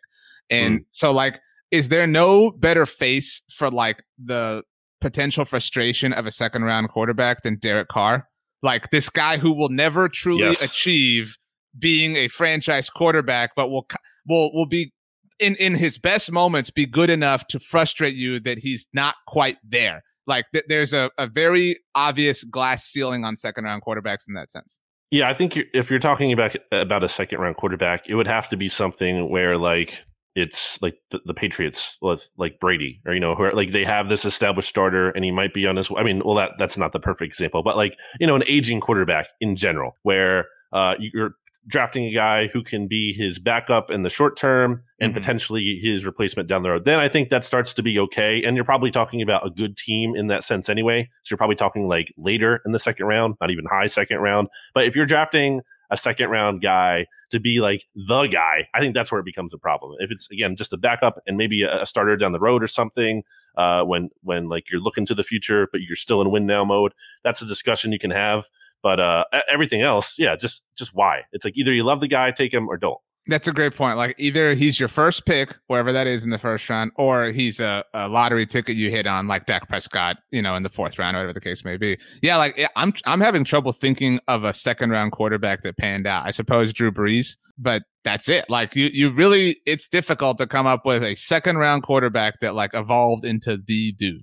[0.50, 0.84] And mm.
[0.90, 4.62] so like, is there no better face for like the
[5.00, 8.26] potential frustration of a second round quarterback than Derek Carr?
[8.62, 10.62] Like this guy who will never truly yes.
[10.62, 11.38] achieve
[11.78, 13.86] being a franchise quarterback, but will
[14.28, 14.92] will will be
[15.38, 19.56] in in his best moments be good enough to frustrate you that he's not quite
[19.66, 20.02] there.
[20.30, 24.50] Like th- there's a, a very obvious glass ceiling on second round quarterbacks in that
[24.50, 24.80] sense.
[25.10, 28.48] Yeah, I think if you're talking about about a second round quarterback, it would have
[28.50, 30.04] to be something where like
[30.36, 31.98] it's like the, the Patriots,
[32.36, 35.52] like Brady, or you know, where like they have this established starter, and he might
[35.52, 35.90] be on his.
[35.96, 38.80] I mean, well, that that's not the perfect example, but like you know, an aging
[38.80, 41.34] quarterback in general, where uh, you're
[41.66, 45.20] drafting a guy who can be his backup in the short term and mm-hmm.
[45.20, 46.84] potentially his replacement down the road.
[46.84, 48.42] Then I think that starts to be okay.
[48.42, 51.08] And you're probably talking about a good team in that sense anyway.
[51.22, 54.48] So you're probably talking like later in the second round, not even high second round.
[54.74, 58.94] But if you're drafting a second round guy to be like the guy, I think
[58.94, 59.96] that's where it becomes a problem.
[59.98, 63.22] If it's again just a backup and maybe a, starter down the road or something,
[63.56, 66.64] uh, when when like you're looking to the future but you're still in win now
[66.64, 68.48] mode, that's a discussion you can have.
[68.82, 71.22] But uh, everything else, yeah, just just why?
[71.32, 72.98] It's like either you love the guy, take him, or don't.
[73.26, 73.96] That's a great point.
[73.96, 77.60] Like either he's your first pick, wherever that is in the first round, or he's
[77.60, 80.98] a, a, lottery ticket you hit on, like Dak Prescott, you know, in the fourth
[80.98, 81.98] round, whatever the case may be.
[82.22, 86.26] Yeah, like I'm I'm having trouble thinking of a second round quarterback that panned out.
[86.26, 88.46] I suppose Drew Brees, but that's it.
[88.48, 92.54] Like you you really it's difficult to come up with a second round quarterback that
[92.54, 94.22] like evolved into the dude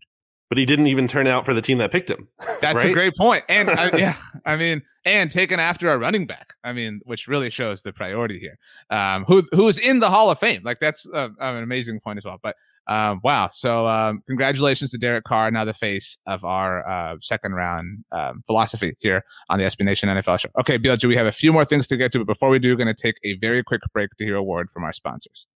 [0.49, 2.27] but he didn't even turn out for the team that picked him.
[2.61, 2.89] That's right?
[2.89, 3.43] a great point.
[3.49, 6.53] And uh, yeah, I mean, and taken after a running back.
[6.63, 8.57] I mean, which really shows the priority here.
[8.89, 10.61] Um, who who is in the Hall of Fame?
[10.63, 12.37] Like that's uh, an amazing point as well.
[12.41, 12.55] But
[12.87, 17.53] um, wow, so um, congratulations to Derek Carr, now the face of our uh, second
[17.53, 20.49] round um, philosophy here on the SB Nation NFL show.
[20.57, 22.69] Okay, BLG, we have a few more things to get to, but before we do,
[22.69, 25.47] we're going to take a very quick break to hear a word from our sponsors.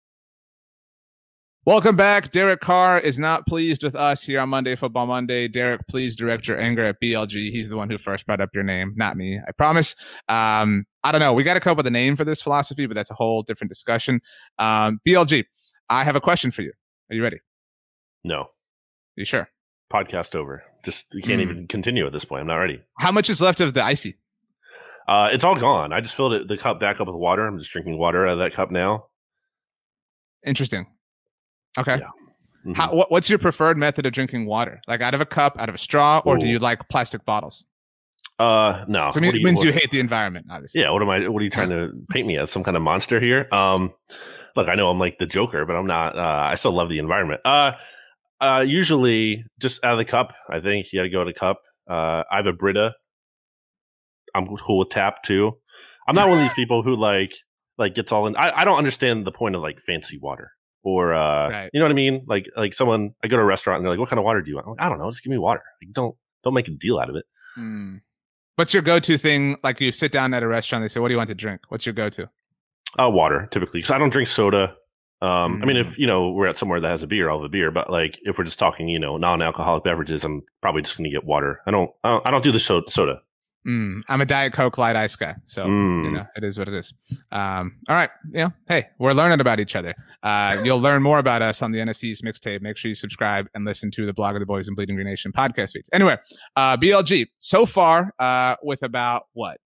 [1.64, 2.32] Welcome back.
[2.32, 5.46] Derek Carr is not pleased with us here on Monday Football Monday.
[5.46, 7.52] Derek, please direct your anger at BLG.
[7.52, 9.38] He's the one who first brought up your name, not me.
[9.38, 9.94] I promise.
[10.28, 11.32] Um, I don't know.
[11.32, 13.44] We got to come up with a name for this philosophy, but that's a whole
[13.44, 14.20] different discussion.
[14.58, 15.44] Um, BLG,
[15.88, 16.72] I have a question for you.
[17.10, 17.38] Are you ready?
[18.24, 18.46] No.
[19.14, 19.48] You sure?
[19.92, 20.64] Podcast over.
[20.84, 21.44] Just you can't mm.
[21.44, 22.40] even continue at this point.
[22.40, 22.82] I'm not ready.
[22.98, 24.18] How much is left of the icy?
[25.06, 25.92] Uh, it's all gone.
[25.92, 27.46] I just filled it, the cup back up with water.
[27.46, 29.06] I'm just drinking water out of that cup now.
[30.44, 30.86] Interesting.
[31.78, 31.98] Okay.
[31.98, 32.06] Yeah.
[32.64, 32.72] Mm-hmm.
[32.74, 34.80] How, what, what's your preferred method of drinking water?
[34.86, 36.38] Like out of a cup, out of a straw, or Ooh.
[36.38, 37.64] do you like plastic bottles?
[38.38, 39.10] Uh, no.
[39.10, 40.80] So it means, you, means you hate the environment, obviously.
[40.80, 40.90] Yeah.
[40.90, 41.28] What am I?
[41.28, 42.50] What are you trying to paint me as?
[42.50, 43.48] Some kind of monster here?
[43.52, 43.92] Um,
[44.54, 46.16] look, I know I'm like the Joker, but I'm not.
[46.16, 47.40] Uh, I still love the environment.
[47.44, 47.72] Uh,
[48.40, 50.34] uh, usually just out of the cup.
[50.48, 51.60] I think you got to go to the cup.
[51.88, 52.92] Uh, I have a Brita.
[54.34, 55.52] I'm cool with tap too.
[56.08, 57.34] I'm not one of these people who like
[57.76, 58.36] like gets all in.
[58.36, 61.70] I, I don't understand the point of like fancy water or uh, right.
[61.72, 62.24] you know what I mean.
[62.26, 64.42] Like like someone I go to a restaurant and they're like, "What kind of water
[64.42, 65.62] do you want?" Like, I don't know, just give me water.
[65.82, 67.24] Like, don't don't make a deal out of it.
[67.58, 68.00] Mm.
[68.56, 69.56] What's your go-to thing?
[69.62, 71.62] Like you sit down at a restaurant, they say, "What do you want to drink?"
[71.68, 72.28] What's your go-to?
[72.98, 74.76] Uh, water typically because I don't drink soda.
[75.22, 75.62] Um, mm.
[75.62, 75.98] I mean, if mm.
[75.98, 77.70] you know we're at somewhere that has a beer, I'll have a beer.
[77.70, 81.10] But like, if we're just talking, you know, non-alcoholic beverages, I'm probably just going to
[81.10, 81.60] get water.
[81.66, 83.20] I don't, I don't, I don't do the soda.
[83.66, 86.04] Mm, I'm a Diet Coke light ice guy, so mm.
[86.04, 86.92] you know it is what it is.
[87.30, 89.94] Um, all right, you know, hey, we're learning about each other.
[90.22, 92.60] Uh, you'll learn more about us on the NFC East mixtape.
[92.60, 95.30] Make sure you subscribe and listen to the Blogging the Boys and Bleeding Green Nation
[95.30, 95.88] podcast feeds.
[95.92, 96.16] Anyway,
[96.56, 99.58] uh, BLG so far uh, with about what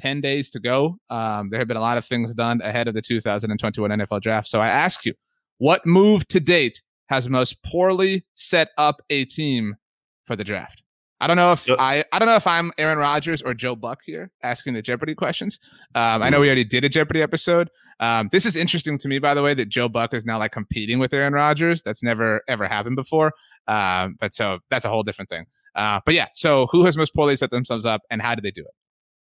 [0.00, 0.98] 10 days to go.
[1.10, 4.48] Um, there have been a lot of things done ahead of the 2021 NFL draft.
[4.48, 5.14] So I ask you,
[5.58, 9.76] what move to date has most poorly set up a team
[10.24, 10.82] for the draft?
[11.20, 14.00] I don't know if I I don't know if I'm Aaron Rodgers or Joe Buck
[14.04, 15.60] here asking the Jeopardy questions.
[15.94, 17.68] Um, I know we already did a Jeopardy episode.
[18.00, 20.52] Um, this is interesting to me, by the way, that Joe Buck is now like
[20.52, 21.82] competing with Aaron Rodgers.
[21.82, 23.32] That's never ever happened before.
[23.68, 25.44] Um, but so that's a whole different thing.
[25.74, 28.50] Uh, but yeah, so who has most poorly set themselves up, and how did they
[28.50, 28.72] do it?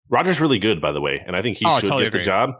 [0.08, 2.20] Rodgers really good, by the way, and I think he oh, should totally get agree.
[2.20, 2.50] the job.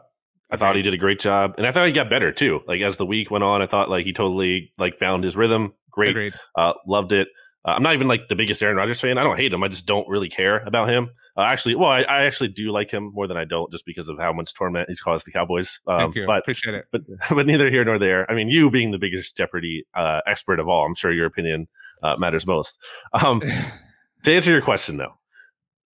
[0.51, 2.61] I thought he did a great job, and I thought he got better too.
[2.69, 5.73] Like as the week went on, I thought like he totally like found his rhythm.
[5.91, 7.29] Great, uh, loved it.
[7.65, 9.19] Uh, I'm not even like the biggest Aaron Rodgers fan.
[9.19, 9.63] I don't hate him.
[9.63, 11.11] I just don't really care about him.
[11.37, 14.09] Uh, actually, well, I, I, actually do like him more than I don't, just because
[14.09, 15.81] of how much torment he's caused the Cowboys.
[15.87, 16.27] Um, Thank you.
[16.27, 16.87] But, Appreciate it.
[16.93, 18.31] But but neither here nor there.
[18.31, 21.69] I mean, you being the biggest Jeopardy uh, expert of all, I'm sure your opinion
[22.03, 22.79] uh, matters most.
[23.13, 23.41] Um,
[24.25, 25.15] to answer your question, though,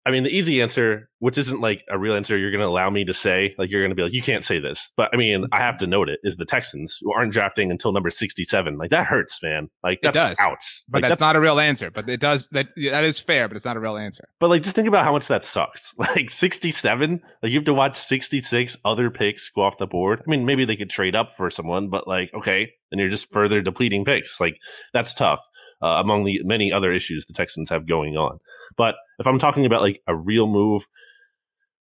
[0.07, 2.89] I mean, the easy answer, which isn't like a real answer, you're going to allow
[2.89, 4.89] me to say, like, you're going to be like, you can't say this.
[4.95, 5.91] But I mean, I have to mm-hmm.
[5.91, 8.77] note it is the Texans who aren't drafting until number 67.
[8.77, 9.67] Like, that hurts, man.
[9.83, 10.37] Like, it does.
[10.39, 10.81] ouch.
[10.87, 11.91] But like, that's, that's, not a real answer.
[11.91, 14.23] But it does, that that is fair, but it's not a real answer.
[14.39, 15.93] But like, just think about how much that sucks.
[16.15, 20.21] Like, 67, like, you have to watch 66 other picks go off the board.
[20.25, 22.69] I mean, maybe they could trade up for someone, but like, okay.
[22.91, 24.39] And you're just further depleting picks.
[24.39, 24.57] Like,
[24.93, 25.41] that's tough
[25.81, 28.39] uh, among the many other issues the Texans have going on.
[28.75, 30.87] But if I'm talking about like a real move,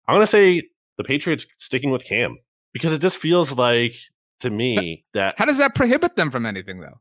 [0.08, 0.64] I'm going to say
[0.98, 2.38] the Patriots sticking with Cam
[2.74, 3.96] because it just feels like
[4.40, 7.00] to me that how does that prohibit them from anything though?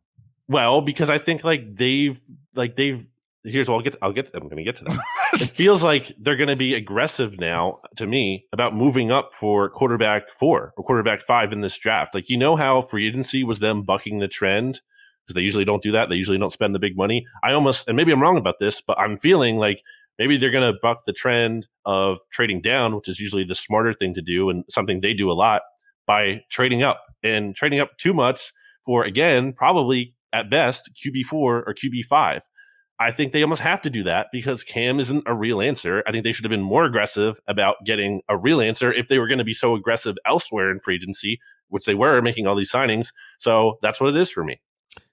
[0.49, 2.21] Well, because I think like they've
[2.55, 3.07] like they've
[3.45, 4.99] here's what I'll get I'll get I'm going to get to that.
[5.35, 9.71] it feels like they're going to be aggressive now to me about moving up for
[9.71, 12.15] quarterback 4 or quarterback 5 in this draft.
[12.15, 14.81] Like you know how free agency was them bucking the trend
[15.27, 16.09] because they usually don't do that.
[16.09, 17.27] They usually don't spend the big money.
[17.45, 19.83] I almost, and maybe I'm wrong about this, but I'm feeling like
[20.19, 23.93] maybe they're going to buck the trend of trading down, which is usually the smarter
[23.93, 25.63] thing to do and something they do a lot
[26.07, 28.53] by trading up and trading up too much
[28.85, 32.41] for, again, probably at best QB4 or QB5.
[32.99, 36.03] I think they almost have to do that because Cam isn't a real answer.
[36.07, 39.19] I think they should have been more aggressive about getting a real answer if they
[39.19, 42.55] were going to be so aggressive elsewhere in free agency, which they were making all
[42.55, 43.09] these signings.
[43.39, 44.61] So that's what it is for me.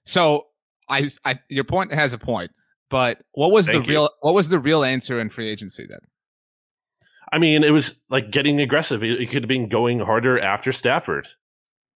[0.04, 0.46] So
[0.88, 2.50] I, I your point has a point,
[2.90, 6.00] but what was Thank the real what was the real answer in free agency then?
[7.32, 9.02] I mean, it was like getting aggressive.
[9.02, 11.28] It, it could have been going harder after Stafford.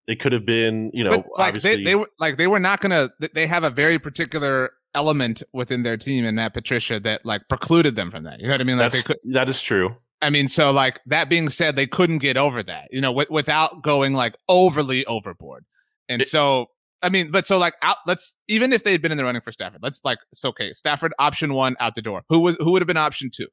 [0.08, 2.82] It could have been, you know, but like they, they were like they were not
[2.82, 3.12] gonna.
[3.34, 7.96] They have a very particular element within their team and Matt Patricia that like precluded
[7.96, 8.40] them from that.
[8.40, 8.78] You know what I mean?
[8.78, 9.20] Like That's, they could.
[9.34, 9.96] That is true.
[10.22, 13.28] I mean, so like that being said, they couldn't get over that, you know, w-
[13.30, 15.66] without going like overly overboard.
[16.10, 16.68] And it, so
[17.02, 17.98] I mean, but so like out.
[18.06, 20.74] Let's even if they had been in the running for Stafford, let's like it's okay.
[20.74, 22.24] Stafford option one out the door.
[22.30, 23.48] Who was who would have been option two?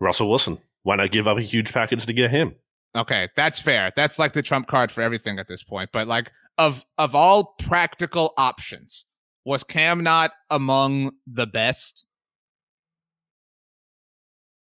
[0.00, 0.58] Russell Wilson.
[0.82, 2.54] Why not give up a huge package to get him?
[2.96, 3.92] Okay, that's fair.
[3.96, 5.90] That's like the trump card for everything at this point.
[5.92, 9.06] But like of of all practical options,
[9.44, 12.04] was Cam not among the best?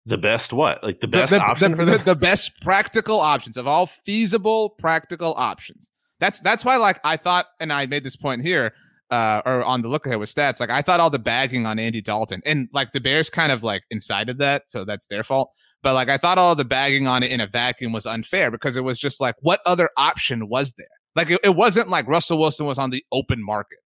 [0.06, 0.82] The best what?
[0.84, 1.76] Like the best the, the, option?
[1.76, 5.90] The, the, best practical options of all feasible practical options.
[6.24, 8.72] That's that's why like I thought, and I made this point here,
[9.10, 10.58] uh, or on the look ahead with stats.
[10.58, 13.62] Like I thought all the bagging on Andy Dalton, and like the Bears kind of
[13.62, 15.50] like incited that, so that's their fault.
[15.82, 18.74] But like I thought all the bagging on it in a vacuum was unfair because
[18.74, 20.86] it was just like, what other option was there?
[21.14, 23.80] Like it, it wasn't like Russell Wilson was on the open market.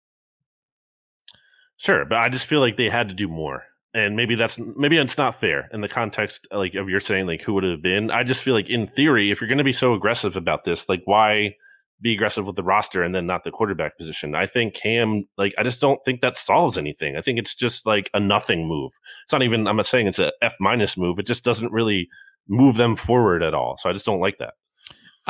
[1.77, 3.63] Sure, but I just feel like they had to do more
[3.95, 7.41] and maybe that's maybe it's not fair in the context like of you're saying like
[7.41, 9.71] who would have been i just feel like in theory if you're going to be
[9.71, 11.55] so aggressive about this like why
[12.01, 14.35] be aggressive with the roster and then not the quarterback position.
[14.35, 17.17] I think Cam, like, I just don't think that solves anything.
[17.17, 18.91] I think it's just like a nothing move.
[19.23, 21.17] It's not even, I'm not saying it's a F minus move.
[21.17, 22.07] It just doesn't really
[22.47, 23.77] move them forward at all.
[23.79, 24.53] So I just don't like that.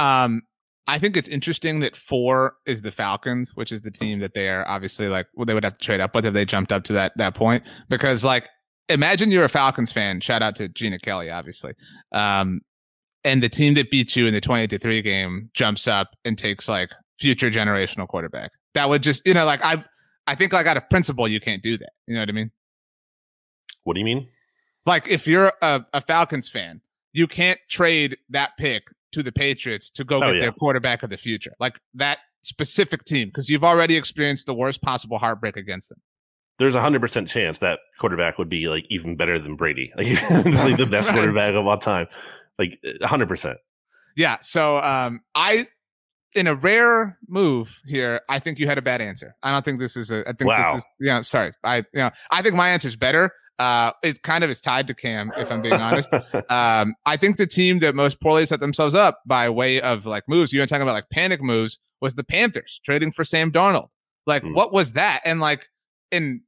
[0.01, 0.41] Um,
[0.87, 4.49] I think it's interesting that four is the Falcons, which is the team that they
[4.49, 6.83] are obviously like, well, they would have to trade up with if they jumped up
[6.85, 7.63] to that, that point.
[7.89, 8.47] Because like,
[8.89, 10.21] imagine you're a Falcons fan.
[10.21, 11.73] Shout out to Gina Kelly, obviously.
[12.11, 12.61] Um,
[13.27, 16.37] and the team that beats you in the 28 to 3 game jumps up and
[16.37, 18.51] takes like future generational quarterback.
[18.73, 19.83] That would just, you know, like I
[20.25, 21.91] I think like out of principle you can't do that.
[22.07, 22.51] You know what I mean?
[23.83, 24.27] What do you mean?
[24.85, 29.89] Like if you're a, a Falcons fan, you can't trade that pick to the Patriots
[29.91, 30.41] to go oh, get yeah.
[30.41, 31.53] their quarterback of the future.
[31.59, 35.99] Like that specific team because you've already experienced the worst possible heartbreak against them.
[36.59, 40.07] There's a hundred percent chance that quarterback would be like even better than Brady, like,
[40.29, 42.07] like the best quarterback of all time,
[42.57, 43.57] like hundred percent.
[44.15, 44.37] Yeah.
[44.41, 45.67] So um, I,
[46.33, 49.35] in a rare move here, I think you had a bad answer.
[49.43, 50.21] I don't think this is a.
[50.27, 50.73] I think wow.
[50.73, 50.87] this is.
[50.99, 51.13] Yeah.
[51.13, 51.53] You know, sorry.
[51.63, 51.77] I.
[51.77, 52.11] You know.
[52.31, 53.31] I think my answer is better.
[53.59, 56.09] Uh, it kind of is tied to Cam, if I'm being honest.
[56.49, 60.23] Um, I think the team that most poorly set themselves up by way of like
[60.27, 63.87] moves, you were talking about like panic moves, was the Panthers trading for Sam Darnold.
[64.25, 64.53] Like, mm.
[64.53, 65.21] what was that?
[65.25, 65.67] And like,
[66.11, 66.41] in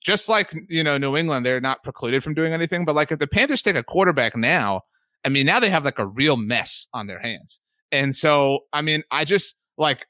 [0.00, 2.84] just like you know New England, they're not precluded from doing anything.
[2.84, 4.82] But like, if the Panthers take a quarterback now,
[5.24, 7.60] I mean, now they have like a real mess on their hands.
[7.90, 10.06] And so, I mean, I just like,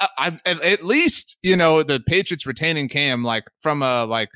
[0.00, 4.28] I, I at least you know the Patriots retaining Cam, like from a like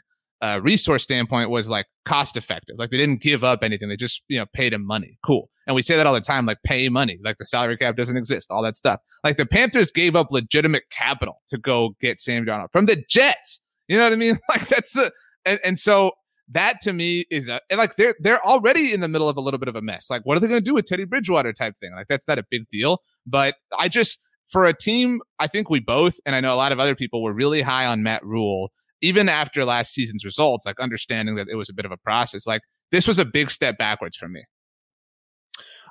[0.42, 2.76] uh, resource standpoint was like cost effective.
[2.78, 3.88] Like they didn't give up anything.
[3.88, 5.18] They just, you know, paid him money.
[5.24, 5.48] Cool.
[5.66, 8.16] And we say that all the time, like pay money, like the salary cap doesn't
[8.16, 9.00] exist, all that stuff.
[9.24, 13.60] Like the Panthers gave up legitimate capital to go get Sam Darnold from the Jets.
[13.88, 14.38] You know what I mean?
[14.48, 15.10] Like that's the,
[15.44, 16.12] and, and so
[16.50, 19.58] that to me is a, like they're, they're already in the middle of a little
[19.58, 20.08] bit of a mess.
[20.10, 21.92] Like what are they going to do with Teddy Bridgewater type thing?
[21.94, 23.02] Like that's not a big deal.
[23.26, 26.72] But I just, for a team, I think we both, and I know a lot
[26.72, 28.70] of other people were really high on Matt Rhule
[29.02, 32.46] even after last season's results, like understanding that it was a bit of a process,
[32.46, 34.44] like this was a big step backwards for me.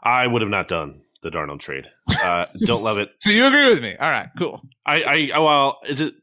[0.04, 1.86] I would have not done the Darnold trade.
[2.10, 3.10] Uh, don't love it.
[3.20, 3.96] so you agree with me?
[4.00, 4.62] All right, cool.
[4.86, 6.14] I, I, well, is it?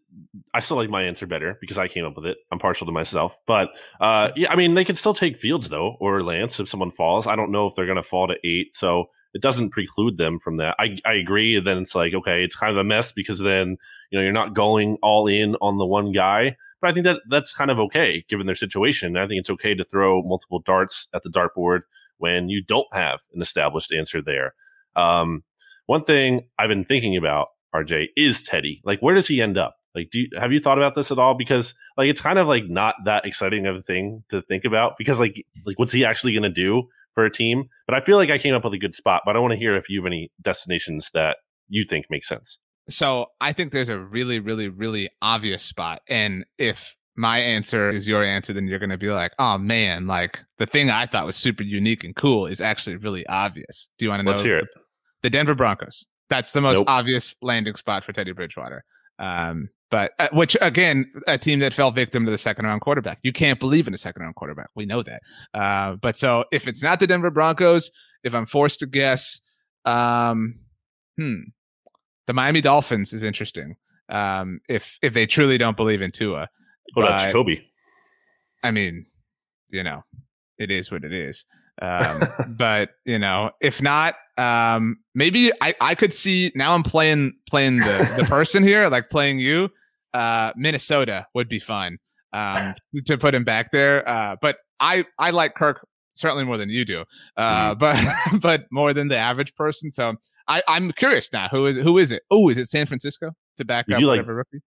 [0.54, 2.38] I still like my answer better because I came up with it.
[2.50, 5.96] I'm partial to myself, but uh, yeah, I mean, they can still take Fields though,
[6.00, 7.26] or Lance if someone falls.
[7.26, 10.38] I don't know if they're going to fall to eight, so it doesn't preclude them
[10.38, 10.76] from that.
[10.78, 11.58] I, I agree.
[11.60, 13.76] Then it's like okay, it's kind of a mess because then
[14.10, 16.56] you know you're not going all in on the one guy.
[16.80, 19.16] But I think that that's kind of okay given their situation.
[19.16, 21.82] I think it's okay to throw multiple darts at the dartboard
[22.18, 24.54] when you don't have an established answer there.
[24.96, 25.44] Um,
[25.86, 28.80] one thing I've been thinking about, RJ, is Teddy.
[28.84, 29.76] Like, where does he end up?
[29.94, 31.34] Like, do you, have you thought about this at all?
[31.34, 34.94] Because like, it's kind of like not that exciting of a thing to think about
[34.98, 37.64] because like, like what's he actually going to do for a team?
[37.86, 39.22] But I feel like I came up with a good spot.
[39.24, 41.36] But I want to hear if you have any destinations that
[41.68, 42.58] you think make sense.
[42.88, 46.02] So I think there's a really, really, really obvious spot.
[46.08, 50.06] And if my answer is your answer, then you're going to be like, oh man,
[50.06, 53.88] like the thing I thought was super unique and cool is actually really obvious.
[53.98, 54.30] Do you want to know?
[54.32, 54.68] Let's hear it.
[55.22, 56.06] The Denver Broncos.
[56.28, 56.86] That's the most nope.
[56.88, 58.84] obvious landing spot for Teddy Bridgewater.
[59.18, 63.18] Um, but uh, which again, a team that fell victim to the second round quarterback.
[63.22, 64.70] You can't believe in a second round quarterback.
[64.74, 65.22] We know that.
[65.52, 67.90] Uh, but so if it's not the Denver Broncos,
[68.24, 69.42] if I'm forced to guess,
[69.84, 70.58] um,
[71.18, 71.40] hmm,
[72.26, 73.76] the Miami Dolphins is interesting.
[74.08, 76.48] Um, if if they truly don't believe in Tua,
[76.94, 77.70] what about Jacoby?
[78.62, 79.04] I mean,
[79.68, 80.04] you know,
[80.58, 81.44] it is what it is.
[81.82, 82.22] Um,
[82.56, 87.76] but you know, if not, um, maybe I, I could see now I'm playing playing
[87.76, 89.68] the, the person here, like playing you.
[90.14, 91.98] Uh, Minnesota would be fun
[92.32, 92.74] um,
[93.06, 94.08] to put him back there.
[94.08, 97.04] Uh, but I I like Kirk certainly more than you do,
[97.36, 97.78] uh, mm.
[97.78, 99.90] but but more than the average person.
[99.90, 100.14] So
[100.48, 101.48] I, I'm curious now.
[101.48, 102.22] Who is who is it?
[102.30, 104.64] Oh, is it San Francisco to back you up whatever like, rookie?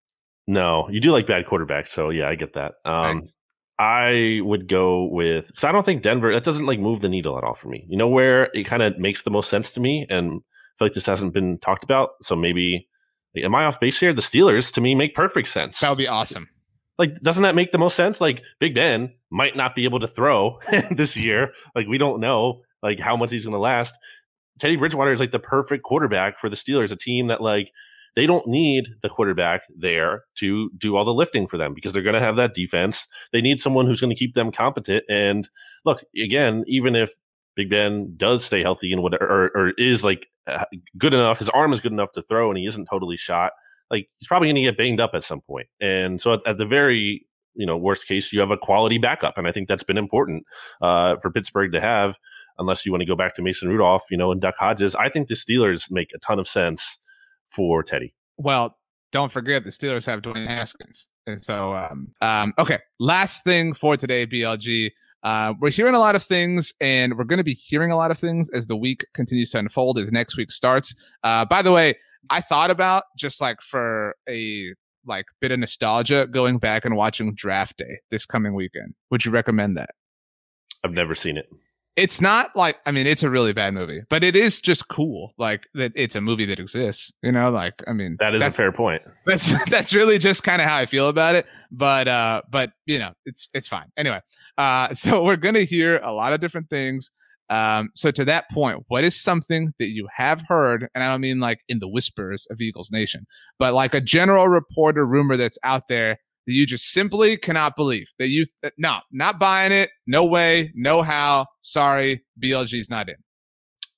[0.48, 2.74] No, you do like bad quarterbacks, so yeah, I get that.
[2.86, 3.38] Um, nice.
[3.78, 7.38] I would go with because I don't think Denver that doesn't like move the needle
[7.38, 7.86] at all for me.
[7.90, 10.86] You know where it kind of makes the most sense to me, and I feel
[10.86, 12.12] like this hasn't been talked about.
[12.22, 12.88] So maybe
[13.38, 14.14] am I off base here?
[14.14, 15.80] The Steelers to me make perfect sense.
[15.80, 16.50] That would be awesome.
[16.98, 18.22] Like, doesn't that make the most sense?
[18.22, 20.60] Like, Big Ben might not be able to throw
[20.92, 21.52] this year.
[21.76, 23.98] Like, we don't know like how much he's going to last.
[24.60, 27.72] Teddy Bridgewater is like the perfect quarterback for the Steelers, a team that like
[28.16, 32.02] they don't need the quarterback there to do all the lifting for them because they're
[32.02, 33.08] going to have that defense.
[33.34, 35.04] They need someone who's going to keep them competent.
[35.10, 35.50] And
[35.84, 37.12] look, again, even if
[37.56, 40.66] Big Ben does stay healthy and whatever, or, or is like uh,
[40.98, 43.52] good enough, his arm is good enough to throw, and he isn't totally shot.
[43.90, 45.68] Like he's probably going to get banged up at some point.
[45.80, 47.26] And so at, at the very
[47.56, 50.44] you know worst case you have a quality backup and i think that's been important
[50.82, 52.20] uh, for pittsburgh to have
[52.58, 55.10] unless you want to go back to mason rudolph you know and duck hodges i
[55.10, 57.00] think the steelers make a ton of sense
[57.48, 58.78] for teddy well
[59.12, 63.98] don't forget the steelers have dwayne haskins and so um, um, okay last thing for
[63.98, 64.92] today blg
[65.26, 68.12] uh, we're hearing a lot of things, and we're going to be hearing a lot
[68.12, 70.94] of things as the week continues to unfold as next week starts.
[71.24, 71.96] Uh, by the way,
[72.30, 74.74] I thought about just like for a
[75.04, 78.94] like bit of nostalgia going back and watching Draft Day this coming weekend.
[79.10, 79.90] Would you recommend that?
[80.84, 81.50] I've never seen it.
[81.96, 85.34] it's not like I mean, it's a really bad movie, but it is just cool.
[85.38, 87.12] Like that, it's a movie that exists.
[87.24, 89.02] You know, like I mean, that is a fair point.
[89.26, 91.46] That's that's really just kind of how I feel about it.
[91.72, 93.86] But uh, but you know, it's it's fine.
[93.98, 94.20] Anyway,
[94.58, 97.12] uh, so we're gonna hear a lot of different things.
[97.50, 101.22] Um, so to that point, what is something that you have heard, and I don't
[101.22, 103.28] mean like in the whispers of Eagles Nation,
[103.60, 107.76] but like a general report or rumor that's out there that you just simply cannot
[107.76, 113.10] believe that you th- no not buying it no way no how sorry blg's not
[113.10, 113.16] in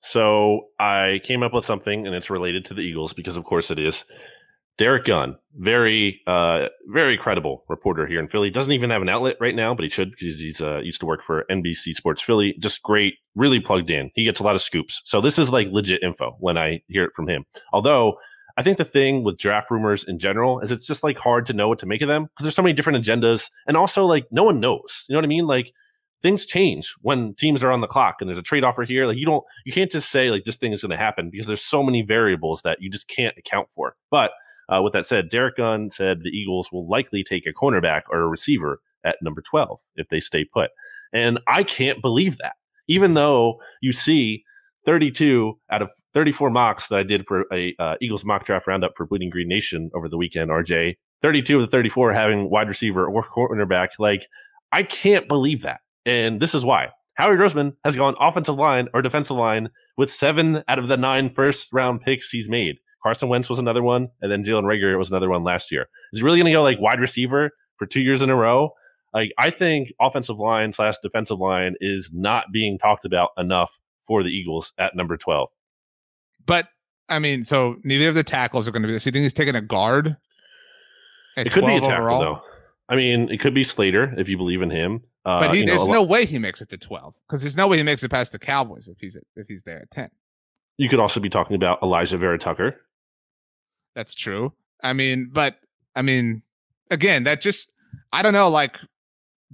[0.02, 3.70] so i came up with something and it's related to the eagles because of course
[3.70, 4.04] it is
[4.78, 9.36] derrick gunn very uh very credible reporter here in philly doesn't even have an outlet
[9.40, 12.54] right now but he should because he's uh, used to work for nbc sports philly
[12.58, 15.68] just great really plugged in he gets a lot of scoops so this is like
[15.70, 18.16] legit info when i hear it from him although
[18.56, 21.52] I think the thing with draft rumors in general is it's just like hard to
[21.52, 24.26] know what to make of them because there's so many different agendas and also like
[24.32, 25.04] no one knows.
[25.08, 25.46] You know what I mean?
[25.46, 25.72] Like
[26.24, 29.06] things change when teams are on the clock and there's a trade offer here.
[29.06, 31.46] Like you don't, you can't just say like this thing is going to happen because
[31.46, 33.94] there's so many variables that you just can't account for.
[34.10, 34.32] But
[34.68, 38.20] uh, with that said, Derrick Gunn said the Eagles will likely take a cornerback or
[38.20, 40.70] a receiver at number 12 if they stay put.
[41.12, 42.54] And I can't believe that.
[42.86, 44.44] Even though you see
[44.86, 48.92] 32 out of 34 mocks that I did for a uh, Eagles mock draft roundup
[48.96, 50.96] for Bleeding Green Nation over the weekend, RJ.
[51.20, 53.88] 32 of the 34 having wide receiver or cornerback.
[53.98, 54.26] Like,
[54.72, 55.80] I can't believe that.
[56.06, 56.88] And this is why.
[57.14, 61.34] Howie Roseman has gone offensive line or defensive line with seven out of the nine
[61.34, 62.78] first round picks he's made.
[63.02, 65.88] Carson Wentz was another one, and then Jalen Reagor was another one last year.
[66.12, 68.72] Is he really going to go like wide receiver for two years in a row?
[69.14, 74.22] Like, I think offensive line slash defensive line is not being talked about enough for
[74.22, 75.48] the Eagles at number 12.
[76.46, 76.68] But
[77.08, 79.06] I mean, so neither of the tackles are going to be this.
[79.06, 80.16] You think he's taking a guard?
[81.36, 82.20] It could be a tackle, overall?
[82.20, 82.40] though.
[82.88, 85.02] I mean, it could be Slater if you believe in him.
[85.24, 87.68] Uh, but he, there's know, no way he makes it to 12 because there's no
[87.68, 90.10] way he makes it past the Cowboys if he's at, if he's there at 10.
[90.78, 92.80] You could also be talking about Alijah Vera-Tucker.
[93.94, 94.52] That's true.
[94.82, 95.56] I mean, but
[95.94, 96.42] I mean,
[96.90, 97.70] again, that just
[98.12, 98.48] I don't know.
[98.48, 98.76] Like,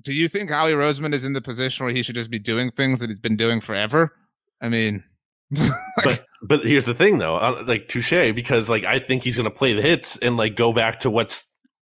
[0.03, 2.71] do you think Howie Roseman is in the position where he should just be doing
[2.73, 4.13] things that he's been doing forever?
[4.61, 5.03] I mean,
[6.05, 9.51] but but here's the thing though, uh, like touche, because like I think he's gonna
[9.51, 11.47] play the hits and like go back to what's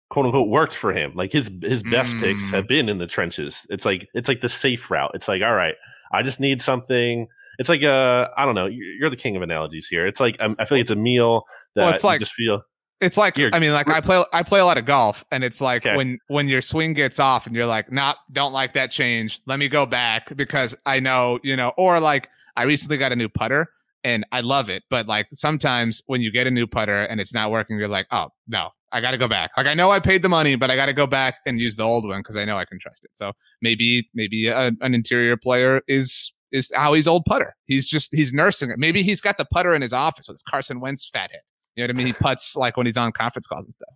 [0.09, 1.13] quote unquote worked for him.
[1.15, 2.21] Like his his best mm.
[2.21, 2.69] picks have mm.
[2.69, 3.67] been in the trenches.
[3.71, 5.13] It's like it's like the safe route.
[5.15, 5.75] It's like all right,
[6.13, 7.29] I just need something.
[7.61, 8.67] It's like uh I don't know.
[8.67, 10.07] You're the king of analogies here.
[10.07, 11.45] It's like um, I feel like it's a meal
[11.77, 12.63] that well, it's like, just feel.
[13.03, 15.61] It's like I mean, like I play I play a lot of golf, and it's
[15.61, 15.95] like okay.
[15.95, 19.43] when when your swing gets off, and you're like, "Nah, don't like that change.
[19.47, 23.17] Let me go back because I know you know." Or like I recently got a
[23.17, 23.69] new putter,
[24.05, 24.85] and I love it.
[24.89, 28.07] But like sometimes when you get a new putter and it's not working, you're like,
[28.11, 29.51] oh no, I got to go back.
[29.57, 31.77] Like I know I paid the money, but I got to go back and use
[31.77, 33.11] the old one because I know I can trust it.
[33.15, 37.57] So maybe maybe a, an interior player is is how he's old putter.
[37.67, 38.79] He's just he's nursing it.
[38.79, 41.41] Maybe he's got the putter in his office with his Carson Wentz fat head.
[41.77, 42.07] You know what I mean?
[42.07, 43.95] He puts like when he's on conference calls and stuff.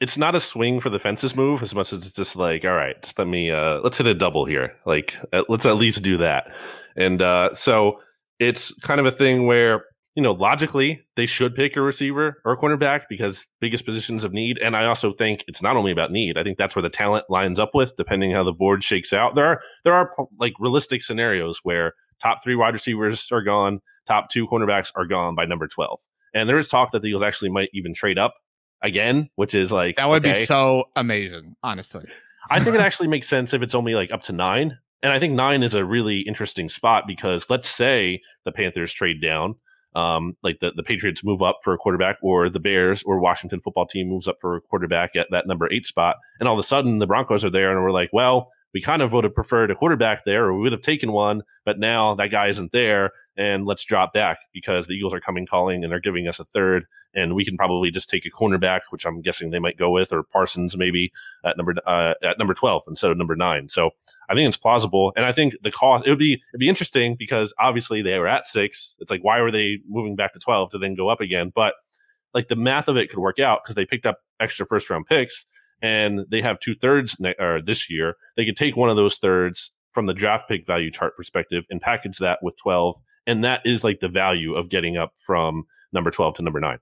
[0.00, 2.72] It's not a swing for the fences move as much as it's just like, all
[2.72, 4.74] right, just let me uh let's hit a double here.
[4.84, 6.52] Like uh, let's at least do that.
[6.96, 8.00] And uh so
[8.38, 12.52] it's kind of a thing where you know logically they should pick a receiver or
[12.52, 16.10] a cornerback because biggest positions of need and i also think it's not only about
[16.10, 19.12] need i think that's where the talent lines up with depending how the board shakes
[19.12, 19.34] out.
[19.34, 24.30] There are there are like realistic scenarios where top three wide receivers are gone top
[24.30, 25.98] two cornerbacks are gone by number 12
[26.34, 28.34] and there is talk that the eagles actually might even trade up
[28.82, 30.40] again which is like that would okay.
[30.40, 32.04] be so amazing honestly.
[32.50, 35.18] I think it actually makes sense if it's only like up to nine and I
[35.18, 39.56] think nine is a really interesting spot because let's say the Panthers trade down,
[39.94, 43.60] um, like the, the Patriots move up for a quarterback, or the Bears or Washington
[43.60, 46.16] football team moves up for a quarterback at that number eight spot.
[46.40, 49.02] And all of a sudden the Broncos are there and we're like, well, we kind
[49.02, 52.14] of would have preferred a quarterback there, or we would have taken one, but now
[52.14, 55.92] that guy isn't there, and let's drop back because the Eagles are coming calling and
[55.92, 59.22] they're giving us a third, and we can probably just take a cornerback, which I'm
[59.22, 61.12] guessing they might go with, or Parsons maybe
[61.44, 63.68] at number uh, at number twelve instead of number nine.
[63.68, 63.90] So
[64.28, 67.16] I think it's plausible, and I think the cost it would be it'd be interesting
[67.18, 68.96] because obviously they were at six.
[69.00, 71.52] It's like why were they moving back to twelve to then go up again?
[71.54, 71.74] But
[72.34, 75.06] like the math of it could work out because they picked up extra first round
[75.06, 75.46] picks
[75.82, 79.16] and they have two thirds ne- or this year, they could take one of those
[79.16, 82.96] thirds from the draft pick value chart perspective and package that with 12.
[83.26, 86.78] And that is like the value of getting up from number 12 to number nine.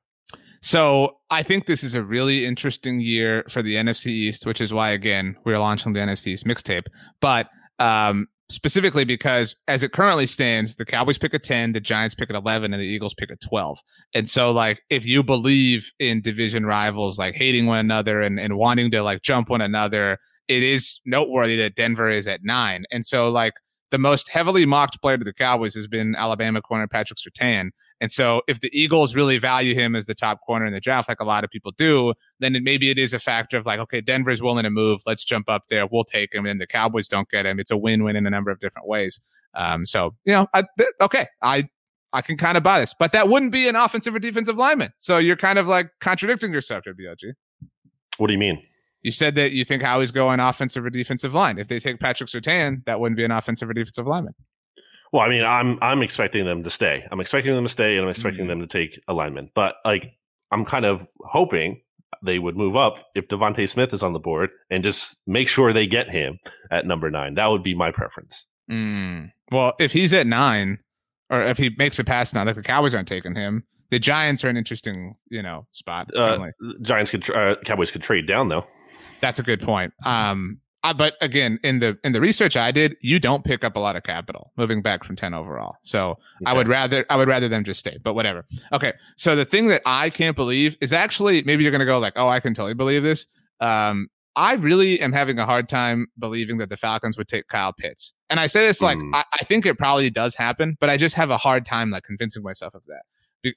[0.63, 4.75] So I think this is a really interesting year for the NFC East, which is
[4.75, 6.85] why, again, we're launching the NFC East mixtape.
[7.21, 12.15] But um, specifically because as it currently stands, the Cowboys pick a 10, the Giants
[12.15, 13.79] pick an 11, and the Eagles pick a 12.
[14.15, 18.59] And so, like, if you believe in division rivals, like hating one another and, and
[18.59, 20.19] wanting to like jump one another,
[20.49, 22.85] it is noteworthy that Denver is at nine.
[22.91, 23.55] And so, like,
[23.91, 27.71] the most heavily mocked player to the Cowboys has been Alabama corner Patrick Surtain.
[28.01, 31.09] And so if the Eagles really value him as the top corner in the draft,
[31.09, 33.79] like a lot of people do, then it, maybe it is a factor of like,
[33.81, 35.03] okay, Denver's willing to move.
[35.07, 35.87] Let's jump up there.
[35.87, 36.47] We'll take him.
[36.47, 37.61] And the Cowboys don't get him.
[37.61, 39.21] It's a win-win in a number of different ways.
[39.55, 40.65] Um, so, you know, I,
[41.01, 41.69] okay, I,
[42.13, 44.93] I can kind of buy this, but that wouldn't be an offensive or defensive lineman.
[44.97, 47.35] So you're kind of like contradicting yourself here, BLG.
[48.17, 48.63] What do you mean?
[49.03, 51.59] You said that you think Howie's going offensive or defensive line.
[51.59, 54.35] If they take Patrick Surtain, that wouldn't be an offensive or defensive lineman.
[55.13, 57.05] Well, I mean, I'm I'm expecting them to stay.
[57.11, 58.61] I'm expecting them to stay, and I'm expecting Mm-hmm.
[58.61, 59.51] them to take a lineman.
[59.55, 60.13] But like,
[60.53, 61.81] I'm kind of hoping
[62.23, 65.73] they would move up if DeVonta Smith is on the board and just make sure
[65.73, 66.39] they get him
[66.71, 67.35] at number nine.
[67.35, 68.47] That would be my preference.
[68.71, 69.33] Mm.
[69.51, 70.79] Well, if he's at nine,
[71.31, 73.65] or if he makes a pass now, like the Cowboys aren't taking him.
[73.91, 76.15] The Giants are an interesting, you know, spot.
[76.15, 76.49] Uh.
[76.83, 78.65] Giants could, uh, Cowboys could trade down though.
[79.21, 79.93] That's a good point.
[80.05, 83.77] Um, I, but again, in the in the research I did, you don't pick up
[83.77, 85.77] a lot of capital moving back from ten overall.
[85.83, 86.17] So
[86.47, 87.99] I would rather I would rather them just stay.
[88.03, 88.47] But whatever.
[88.73, 88.95] Okay.
[89.17, 92.29] So the thing that I can't believe is actually maybe you're gonna go like, oh,
[92.29, 93.27] I can totally believe this.
[93.61, 97.73] Um, I really am having a hard time believing that the Falcons would take Kyle
[97.75, 98.15] Pitts.
[98.31, 99.15] And I say this like Hmm.
[99.15, 102.05] I, I think it probably does happen, but I just have a hard time like
[102.05, 103.03] convincing myself of that.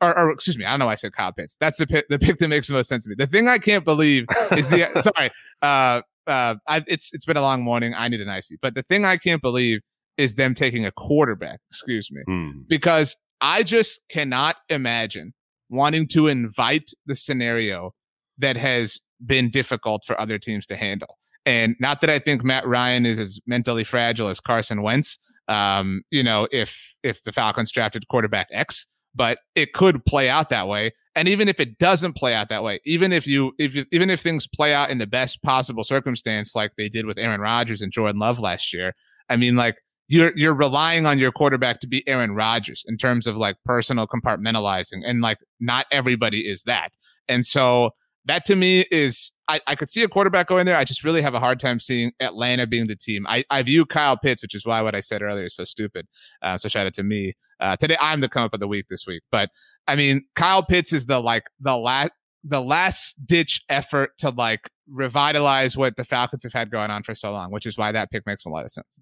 [0.01, 1.57] Or, or excuse me, I don't know why I said Kyle Pitts.
[1.59, 3.15] That's the pick, the pick that makes the most sense to me.
[3.17, 4.25] The thing I can't believe
[4.55, 5.29] is the sorry,
[5.61, 7.93] uh, uh, I, it's it's been a long morning.
[7.95, 9.81] I need an icy, but the thing I can't believe
[10.17, 11.59] is them taking a quarterback.
[11.69, 12.49] Excuse me, Hmm.
[12.69, 15.33] because I just cannot imagine
[15.69, 17.93] wanting to invite the scenario
[18.37, 21.17] that has been difficult for other teams to handle.
[21.45, 25.17] And not that I think Matt Ryan is as mentally fragile as Carson Wentz.
[25.49, 30.49] Um, you know, if if the Falcons drafted quarterback X, but it could play out
[30.49, 30.91] that way.
[31.15, 34.09] And even if it doesn't play out that way, even if you if you, even
[34.09, 37.81] if things play out in the best possible circumstance, like they did with Aaron Rodgers
[37.81, 38.93] and Jordan Love last year,
[39.29, 39.75] I mean, like
[40.07, 44.07] you're you're relying on your quarterback to be Aaron Rodgers in terms of like personal
[44.07, 46.89] compartmentalizing, and like not everybody is that.
[47.27, 47.91] And so
[48.25, 50.77] that to me is I, I could see a quarterback going there.
[50.77, 53.25] I just really have a hard time seeing Atlanta being the team.
[53.27, 56.07] I, I view Kyle Pitts, which is why what I said earlier is so stupid.
[56.41, 57.33] Uh, so shout out to me.
[57.59, 59.23] Uh, today I'm the come up of the week this week.
[59.31, 59.49] But
[59.87, 62.11] I mean, Kyle Pitts is the like the last
[62.43, 67.15] the last ditch effort to like revitalize what the Falcons have had going on for
[67.15, 68.99] so long, which is why that pick makes a lot of sense.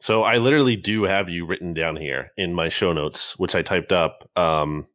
[0.00, 3.62] So I literally do have you written down here in my show notes, which I
[3.62, 4.86] typed up um,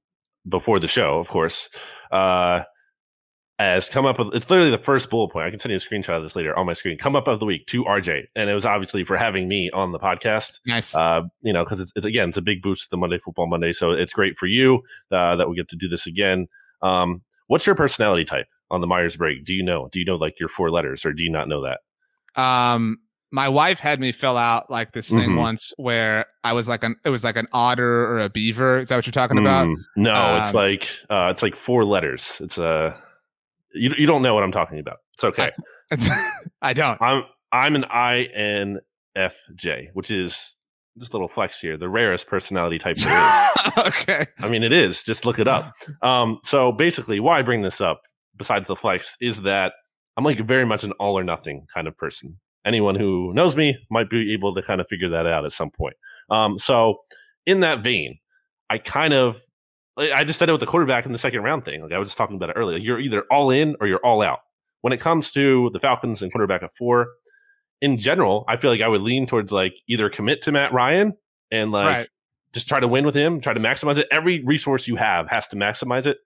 [0.47, 1.69] before the show, of course.
[2.11, 2.61] Uh,
[3.61, 5.45] as come up with it's literally the first bullet point.
[5.45, 6.97] I can send you a screenshot of this later on my screen.
[6.97, 9.91] Come up of the week to RJ, and it was obviously for having me on
[9.91, 10.59] the podcast.
[10.65, 10.95] Nice.
[10.95, 13.47] Uh, you know, because it's, it's again, it's a big boost to the Monday Football
[13.47, 14.81] Monday, so it's great for you
[15.11, 16.47] uh, that we get to do this again.
[16.81, 19.43] Um, what's your personality type on the Myers Briggs?
[19.45, 19.89] Do you know?
[19.91, 21.79] Do you know like your four letters, or do you not know that?
[22.41, 22.97] um
[23.33, 25.37] my wife had me fill out like this thing Mhm.
[25.37, 28.77] once where I was like an it was like an otter or a beaver.
[28.77, 29.67] Is that what you're talking about?
[29.67, 32.41] Mm, no, it's Um, like uh, it's like four letters.
[32.43, 33.01] It's a
[33.73, 34.97] you you don't know what I'm talking about.
[35.13, 35.51] It's okay.
[35.89, 36.07] It's,
[36.61, 37.01] I don't.
[37.01, 40.55] I'm I'm an INFJ, which is
[40.95, 43.73] this little flex here, the rarest personality type there is.
[43.77, 44.27] okay.
[44.39, 45.03] I mean, it is.
[45.03, 45.73] Just look it up.
[46.01, 48.01] Um, so basically, why I bring this up,
[48.35, 49.73] besides the flex, is that
[50.17, 52.39] I'm like very much an all or nothing kind of person.
[52.65, 55.69] Anyone who knows me might be able to kind of figure that out at some
[55.69, 55.93] point.
[56.31, 56.97] Um, so
[57.45, 58.17] in that vein,
[58.69, 59.41] I kind of
[59.97, 61.81] I just said it with the quarterback in the second round thing.
[61.81, 62.77] Like I was just talking about it earlier.
[62.77, 64.39] You're either all in or you're all out.
[64.81, 67.07] When it comes to the Falcons and quarterback at four,
[67.81, 71.13] in general, I feel like I would lean towards like either commit to Matt Ryan
[71.51, 72.07] and like Right.
[72.53, 74.07] just try to win with him, try to maximize it.
[74.11, 76.17] Every resource you have has to maximize it,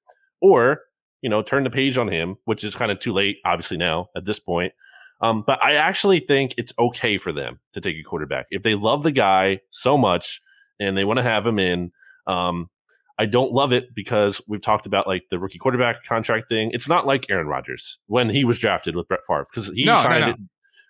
[0.41, 0.81] or
[1.21, 4.09] you know, turn the page on him, which is kind of too late, obviously now
[4.15, 4.73] at this point.
[5.21, 8.75] Um, but I actually think it's okay for them to take a quarterback if they
[8.75, 10.41] love the guy so much
[10.79, 11.91] and they want to have him in.
[12.27, 12.69] Um,
[13.17, 16.69] I don't love it because we've talked about like the rookie quarterback contract thing.
[16.73, 19.95] It's not like Aaron Rodgers when he was drafted with Brett Favre because he No,
[19.95, 20.29] no, signed no.
[20.31, 20.35] it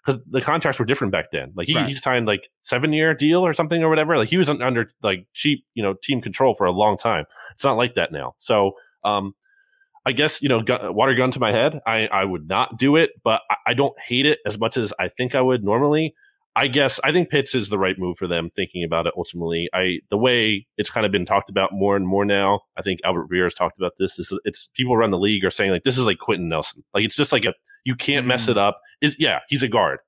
[0.06, 1.52] because the contracts were different back then.
[1.56, 1.88] Like he, Right.
[1.88, 4.18] he signed like seven year deal or something or whatever.
[4.18, 7.26] Like he was under like cheap, you know, team control for a long time.
[7.52, 8.34] It's not like that now.
[8.38, 8.74] So,
[9.04, 9.34] um,
[10.08, 11.80] I guess you know, gu- water gun to my head.
[11.88, 14.94] I I would not do it, but I, I don't hate it as much as
[15.00, 16.14] I think I would normally.
[16.58, 18.50] I guess I think Pitts is the right move for them.
[18.56, 22.08] Thinking about it ultimately, I the way it's kind of been talked about more and
[22.08, 22.62] more now.
[22.78, 24.18] I think Albert Breer has talked about this.
[24.18, 26.84] Is it's people around the league are saying like this is like Quenton Nelson.
[26.94, 27.54] Like it's just like a
[27.84, 28.50] you can't mess Mm.
[28.52, 28.80] it up.
[29.02, 30.00] Is yeah, he's a guard.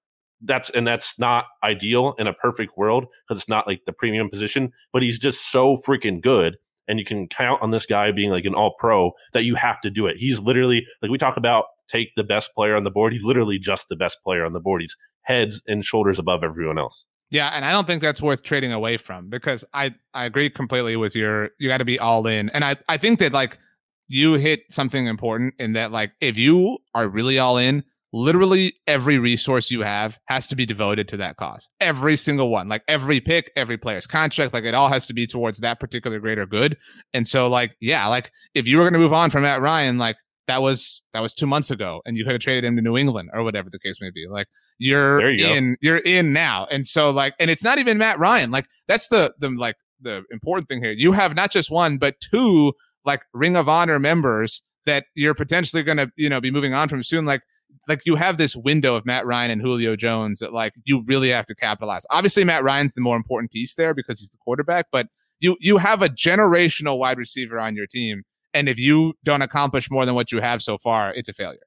[0.42, 4.30] That's and that's not ideal in a perfect world because it's not like the premium
[4.30, 4.72] position.
[4.94, 8.46] But he's just so freaking good, and you can count on this guy being like
[8.46, 10.16] an All Pro that you have to do it.
[10.18, 13.14] He's literally like we talk about take the best player on the board.
[13.14, 14.82] He's literally just the best player on the board.
[14.82, 14.96] He's
[15.28, 17.06] heads and shoulders above everyone else.
[17.30, 20.96] Yeah, and I don't think that's worth trading away from because I I agree completely
[20.96, 22.50] with your you got to be all in.
[22.52, 23.60] And I I think that like
[24.08, 29.20] you hit something important in that like if you are really all in, literally every
[29.20, 31.70] resource you have has to be devoted to that cause.
[31.82, 35.28] Every single one, like every pick, every player's contract, like it all has to be
[35.28, 36.78] towards that particular greater good.
[37.14, 39.98] And so like yeah, like if you were going to move on from Matt Ryan,
[39.98, 40.16] like
[40.48, 42.98] that was that was 2 months ago and you could have traded him to New
[42.98, 44.28] England or whatever the case may be.
[44.28, 44.48] Like
[44.80, 45.78] you're you in go.
[45.82, 46.68] you're in now.
[46.72, 48.52] And so like and it's not even Matt Ryan.
[48.52, 50.94] Like that's the the like the important thing here.
[50.94, 52.74] You have not just one but two
[53.06, 56.88] like Ring of Honor members that you're potentially going to, you know, be moving on
[56.90, 57.42] from soon like
[57.88, 61.30] like you have this window of Matt Ryan and Julio Jones that like you really
[61.30, 62.06] have to capitalize.
[62.10, 65.08] Obviously Matt Ryan's the more important piece there because he's the quarterback, but
[65.40, 68.24] you you have a generational wide receiver on your team
[68.58, 71.60] and if you don't accomplish more than what you have so far, it's a failure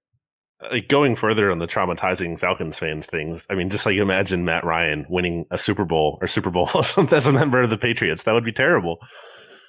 [0.63, 4.45] uh, like going further on the traumatizing Falcons fans things, I mean, just like imagine
[4.45, 8.25] Matt Ryan winning a Super Bowl or Super Bowl as a member of the Patriots.
[8.25, 8.99] That would be terrible.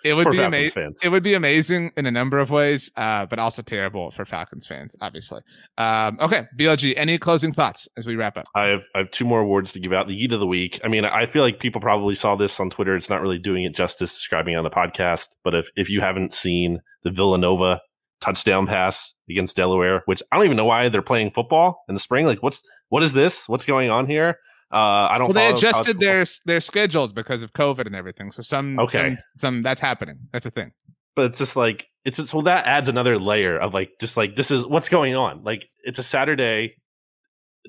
[0.04, 0.96] It would be amazing.
[1.04, 4.68] It would be amazing in a number of ways, uh, but also terrible for Falcons
[4.68, 5.42] fans, obviously.
[5.78, 6.94] Um, okay, BLG.
[6.98, 8.46] Any closing thoughts as we wrap up?
[8.56, 10.08] I have I have two more awards to give out.
[10.08, 10.80] The Yeet of the Week.
[10.84, 12.96] I mean, I feel like people probably saw this on Twitter.
[12.96, 15.28] It's not really doing it justice describing it on the podcast.
[15.44, 17.82] But if if you haven't seen the Villanova
[18.22, 22.00] touchdown pass against Delaware, which I don't even know why they're playing football in the
[22.00, 22.26] spring.
[22.26, 23.50] Like, what's what is this?
[23.50, 24.38] What's going on here?
[24.74, 25.34] Uh, I don't.
[25.34, 28.32] Well, they adjusted their their schedules because of COVID and everything.
[28.32, 30.18] So some okay, some, some that's happening.
[30.32, 30.72] That's a thing.
[31.16, 34.50] But it's just like it's so that adds another layer of like just like this
[34.50, 35.44] is what's going on.
[35.44, 36.76] Like it's a Saturday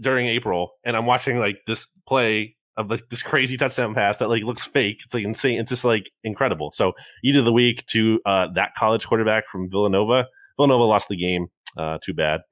[0.00, 4.28] during April, and I'm watching like this play of like this crazy touchdown pass that
[4.28, 5.00] like looks fake.
[5.04, 5.60] It's like insane.
[5.60, 6.70] It's just like incredible.
[6.72, 6.92] So
[7.24, 10.26] Yeet of the week to uh, that college quarterback from Villanova.
[10.56, 11.48] Villanova lost the game.
[11.76, 12.42] Uh, too bad,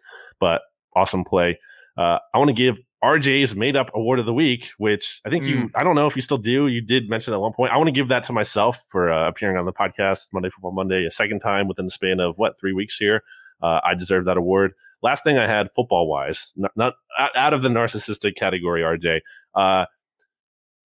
[0.41, 0.63] but
[0.97, 1.59] awesome play.
[1.97, 5.45] Uh, I want to give RJ's made up award of the week, which I think
[5.45, 5.49] mm.
[5.49, 6.67] you, I don't know if you still do.
[6.67, 7.73] You did mention at one point.
[7.73, 10.73] I want to give that to myself for uh, appearing on the podcast Monday Football
[10.73, 13.23] Monday a second time within the span of what, three weeks here.
[13.63, 14.73] Uh, I deserve that award.
[15.03, 16.95] Last thing I had football wise, not, not
[17.35, 19.21] out of the narcissistic category, RJ.
[19.55, 19.87] Uh,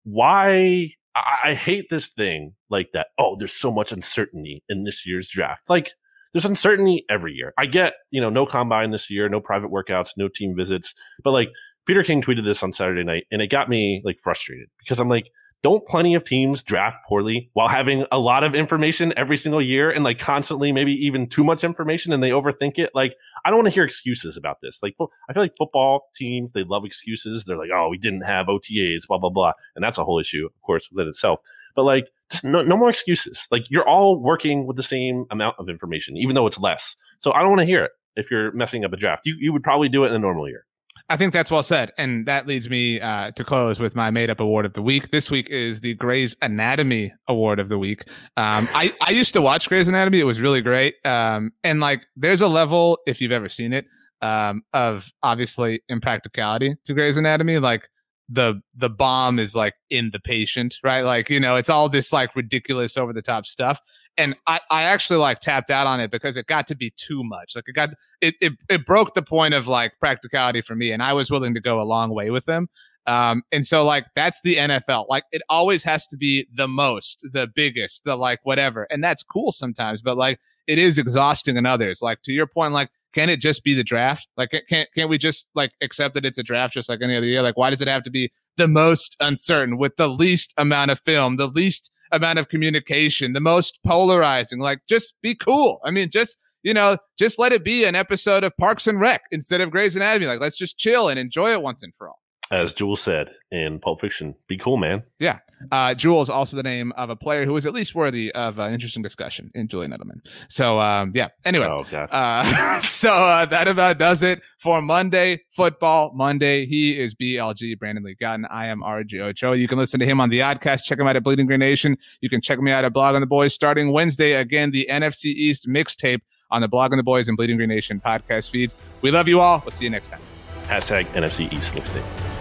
[0.05, 3.09] why I, I hate this thing like that.
[3.19, 5.69] Oh, there's so much uncertainty in this year's draft.
[5.69, 5.91] Like,
[6.33, 7.55] there's uncertainty every year.
[7.57, 11.31] I get, you know, no combine this year, no private workouts, no team visits, but
[11.31, 11.51] like
[11.87, 15.09] Peter King tweeted this on Saturday night and it got me like frustrated because I'm
[15.09, 15.31] like,
[15.65, 19.91] don't plenty of teams draft poorly while having a lot of information every single year
[19.91, 22.91] and like constantly maybe even too much information and they overthink it?
[22.95, 23.17] Like,
[23.47, 24.83] I don't want to hear excuses about this.
[24.83, 24.95] Like,
[25.29, 27.45] I feel like football teams, they love excuses.
[27.45, 29.53] They're like, oh, we didn't have OTAs, blah, blah, blah.
[29.75, 31.41] And that's a whole issue, of course, within itself.
[31.75, 33.47] But like, just no, no more excuses.
[33.51, 36.95] Like, you're all working with the same amount of information, even though it's less.
[37.21, 39.23] So I don't want to hear it if you're messing up a draft.
[39.25, 40.67] You, you would probably do it in a normal year.
[41.11, 41.93] I think that's well said.
[41.99, 45.11] And that leads me uh, to close with my made up award of the week.
[45.11, 48.05] This week is the Grey's Anatomy Award of the week.
[48.37, 50.21] Um, I, I used to watch Grey's Anatomy.
[50.21, 50.95] It was really great.
[51.05, 53.87] Um, and like, there's a level, if you've ever seen it,
[54.23, 57.59] um, of obviously impracticality to Grey's Anatomy.
[57.59, 57.89] Like,
[58.29, 61.03] the the bomb is like in the patient, right?
[61.03, 63.81] Like, you know, it's all this like ridiculous over the top stuff
[64.17, 67.25] and I, I actually like tapped out on it because it got to be too
[67.25, 67.57] much.
[67.57, 71.03] Like it got it, it it broke the point of like practicality for me, and
[71.03, 72.69] I was willing to go a long way with them.
[73.07, 75.07] Um, and so like that's the NFL.
[75.09, 79.23] Like it always has to be the most, the biggest, the like whatever, and that's
[79.23, 82.01] cool sometimes, but like it is exhausting in others.
[82.01, 84.29] Like to your point, like can it just be the draft?
[84.37, 87.27] Like can't can't we just like accept that it's a draft just like any other
[87.27, 87.43] year?
[87.43, 91.01] Like why does it have to be the most uncertain with the least amount of
[91.01, 94.61] film, the least amount of communication, the most polarizing.
[94.61, 95.81] Like, just be cool.
[95.85, 99.21] I mean, just you know, just let it be an episode of Parks and Rec
[99.31, 100.27] instead of Grey's Anatomy.
[100.27, 102.21] Like, let's just chill and enjoy it once and for all.
[102.55, 105.03] As Jules said in Pulp Fiction, be cool, man.
[105.19, 105.41] Yeah.
[105.73, 108.73] Uh, Jules, also the name of a player who is at least worthy of an
[108.73, 110.21] interesting discussion in Julian Edelman.
[110.49, 111.31] So, um, yeah.
[111.45, 112.09] Anyway, oh, God.
[112.13, 116.65] Uh, so uh, that about does it for Monday Football Monday.
[116.65, 118.45] He is BLG, Brandon Lee Gowton.
[118.49, 119.57] I am RJ Ochoa.
[119.57, 120.85] You can listen to him on the Oddcast.
[120.85, 121.99] Check him out at Bleeding Green Nation.
[122.21, 124.35] You can check me out at Blogging the Boys starting Wednesday.
[124.35, 126.21] Again, the NFC East mixtape
[126.53, 128.77] on the Blogging the Boys and Bleeding Green Nation podcast feeds.
[129.01, 129.61] We love you all.
[129.65, 130.21] We'll see you next time.
[130.69, 132.34] Hashtag NFC East mixtape.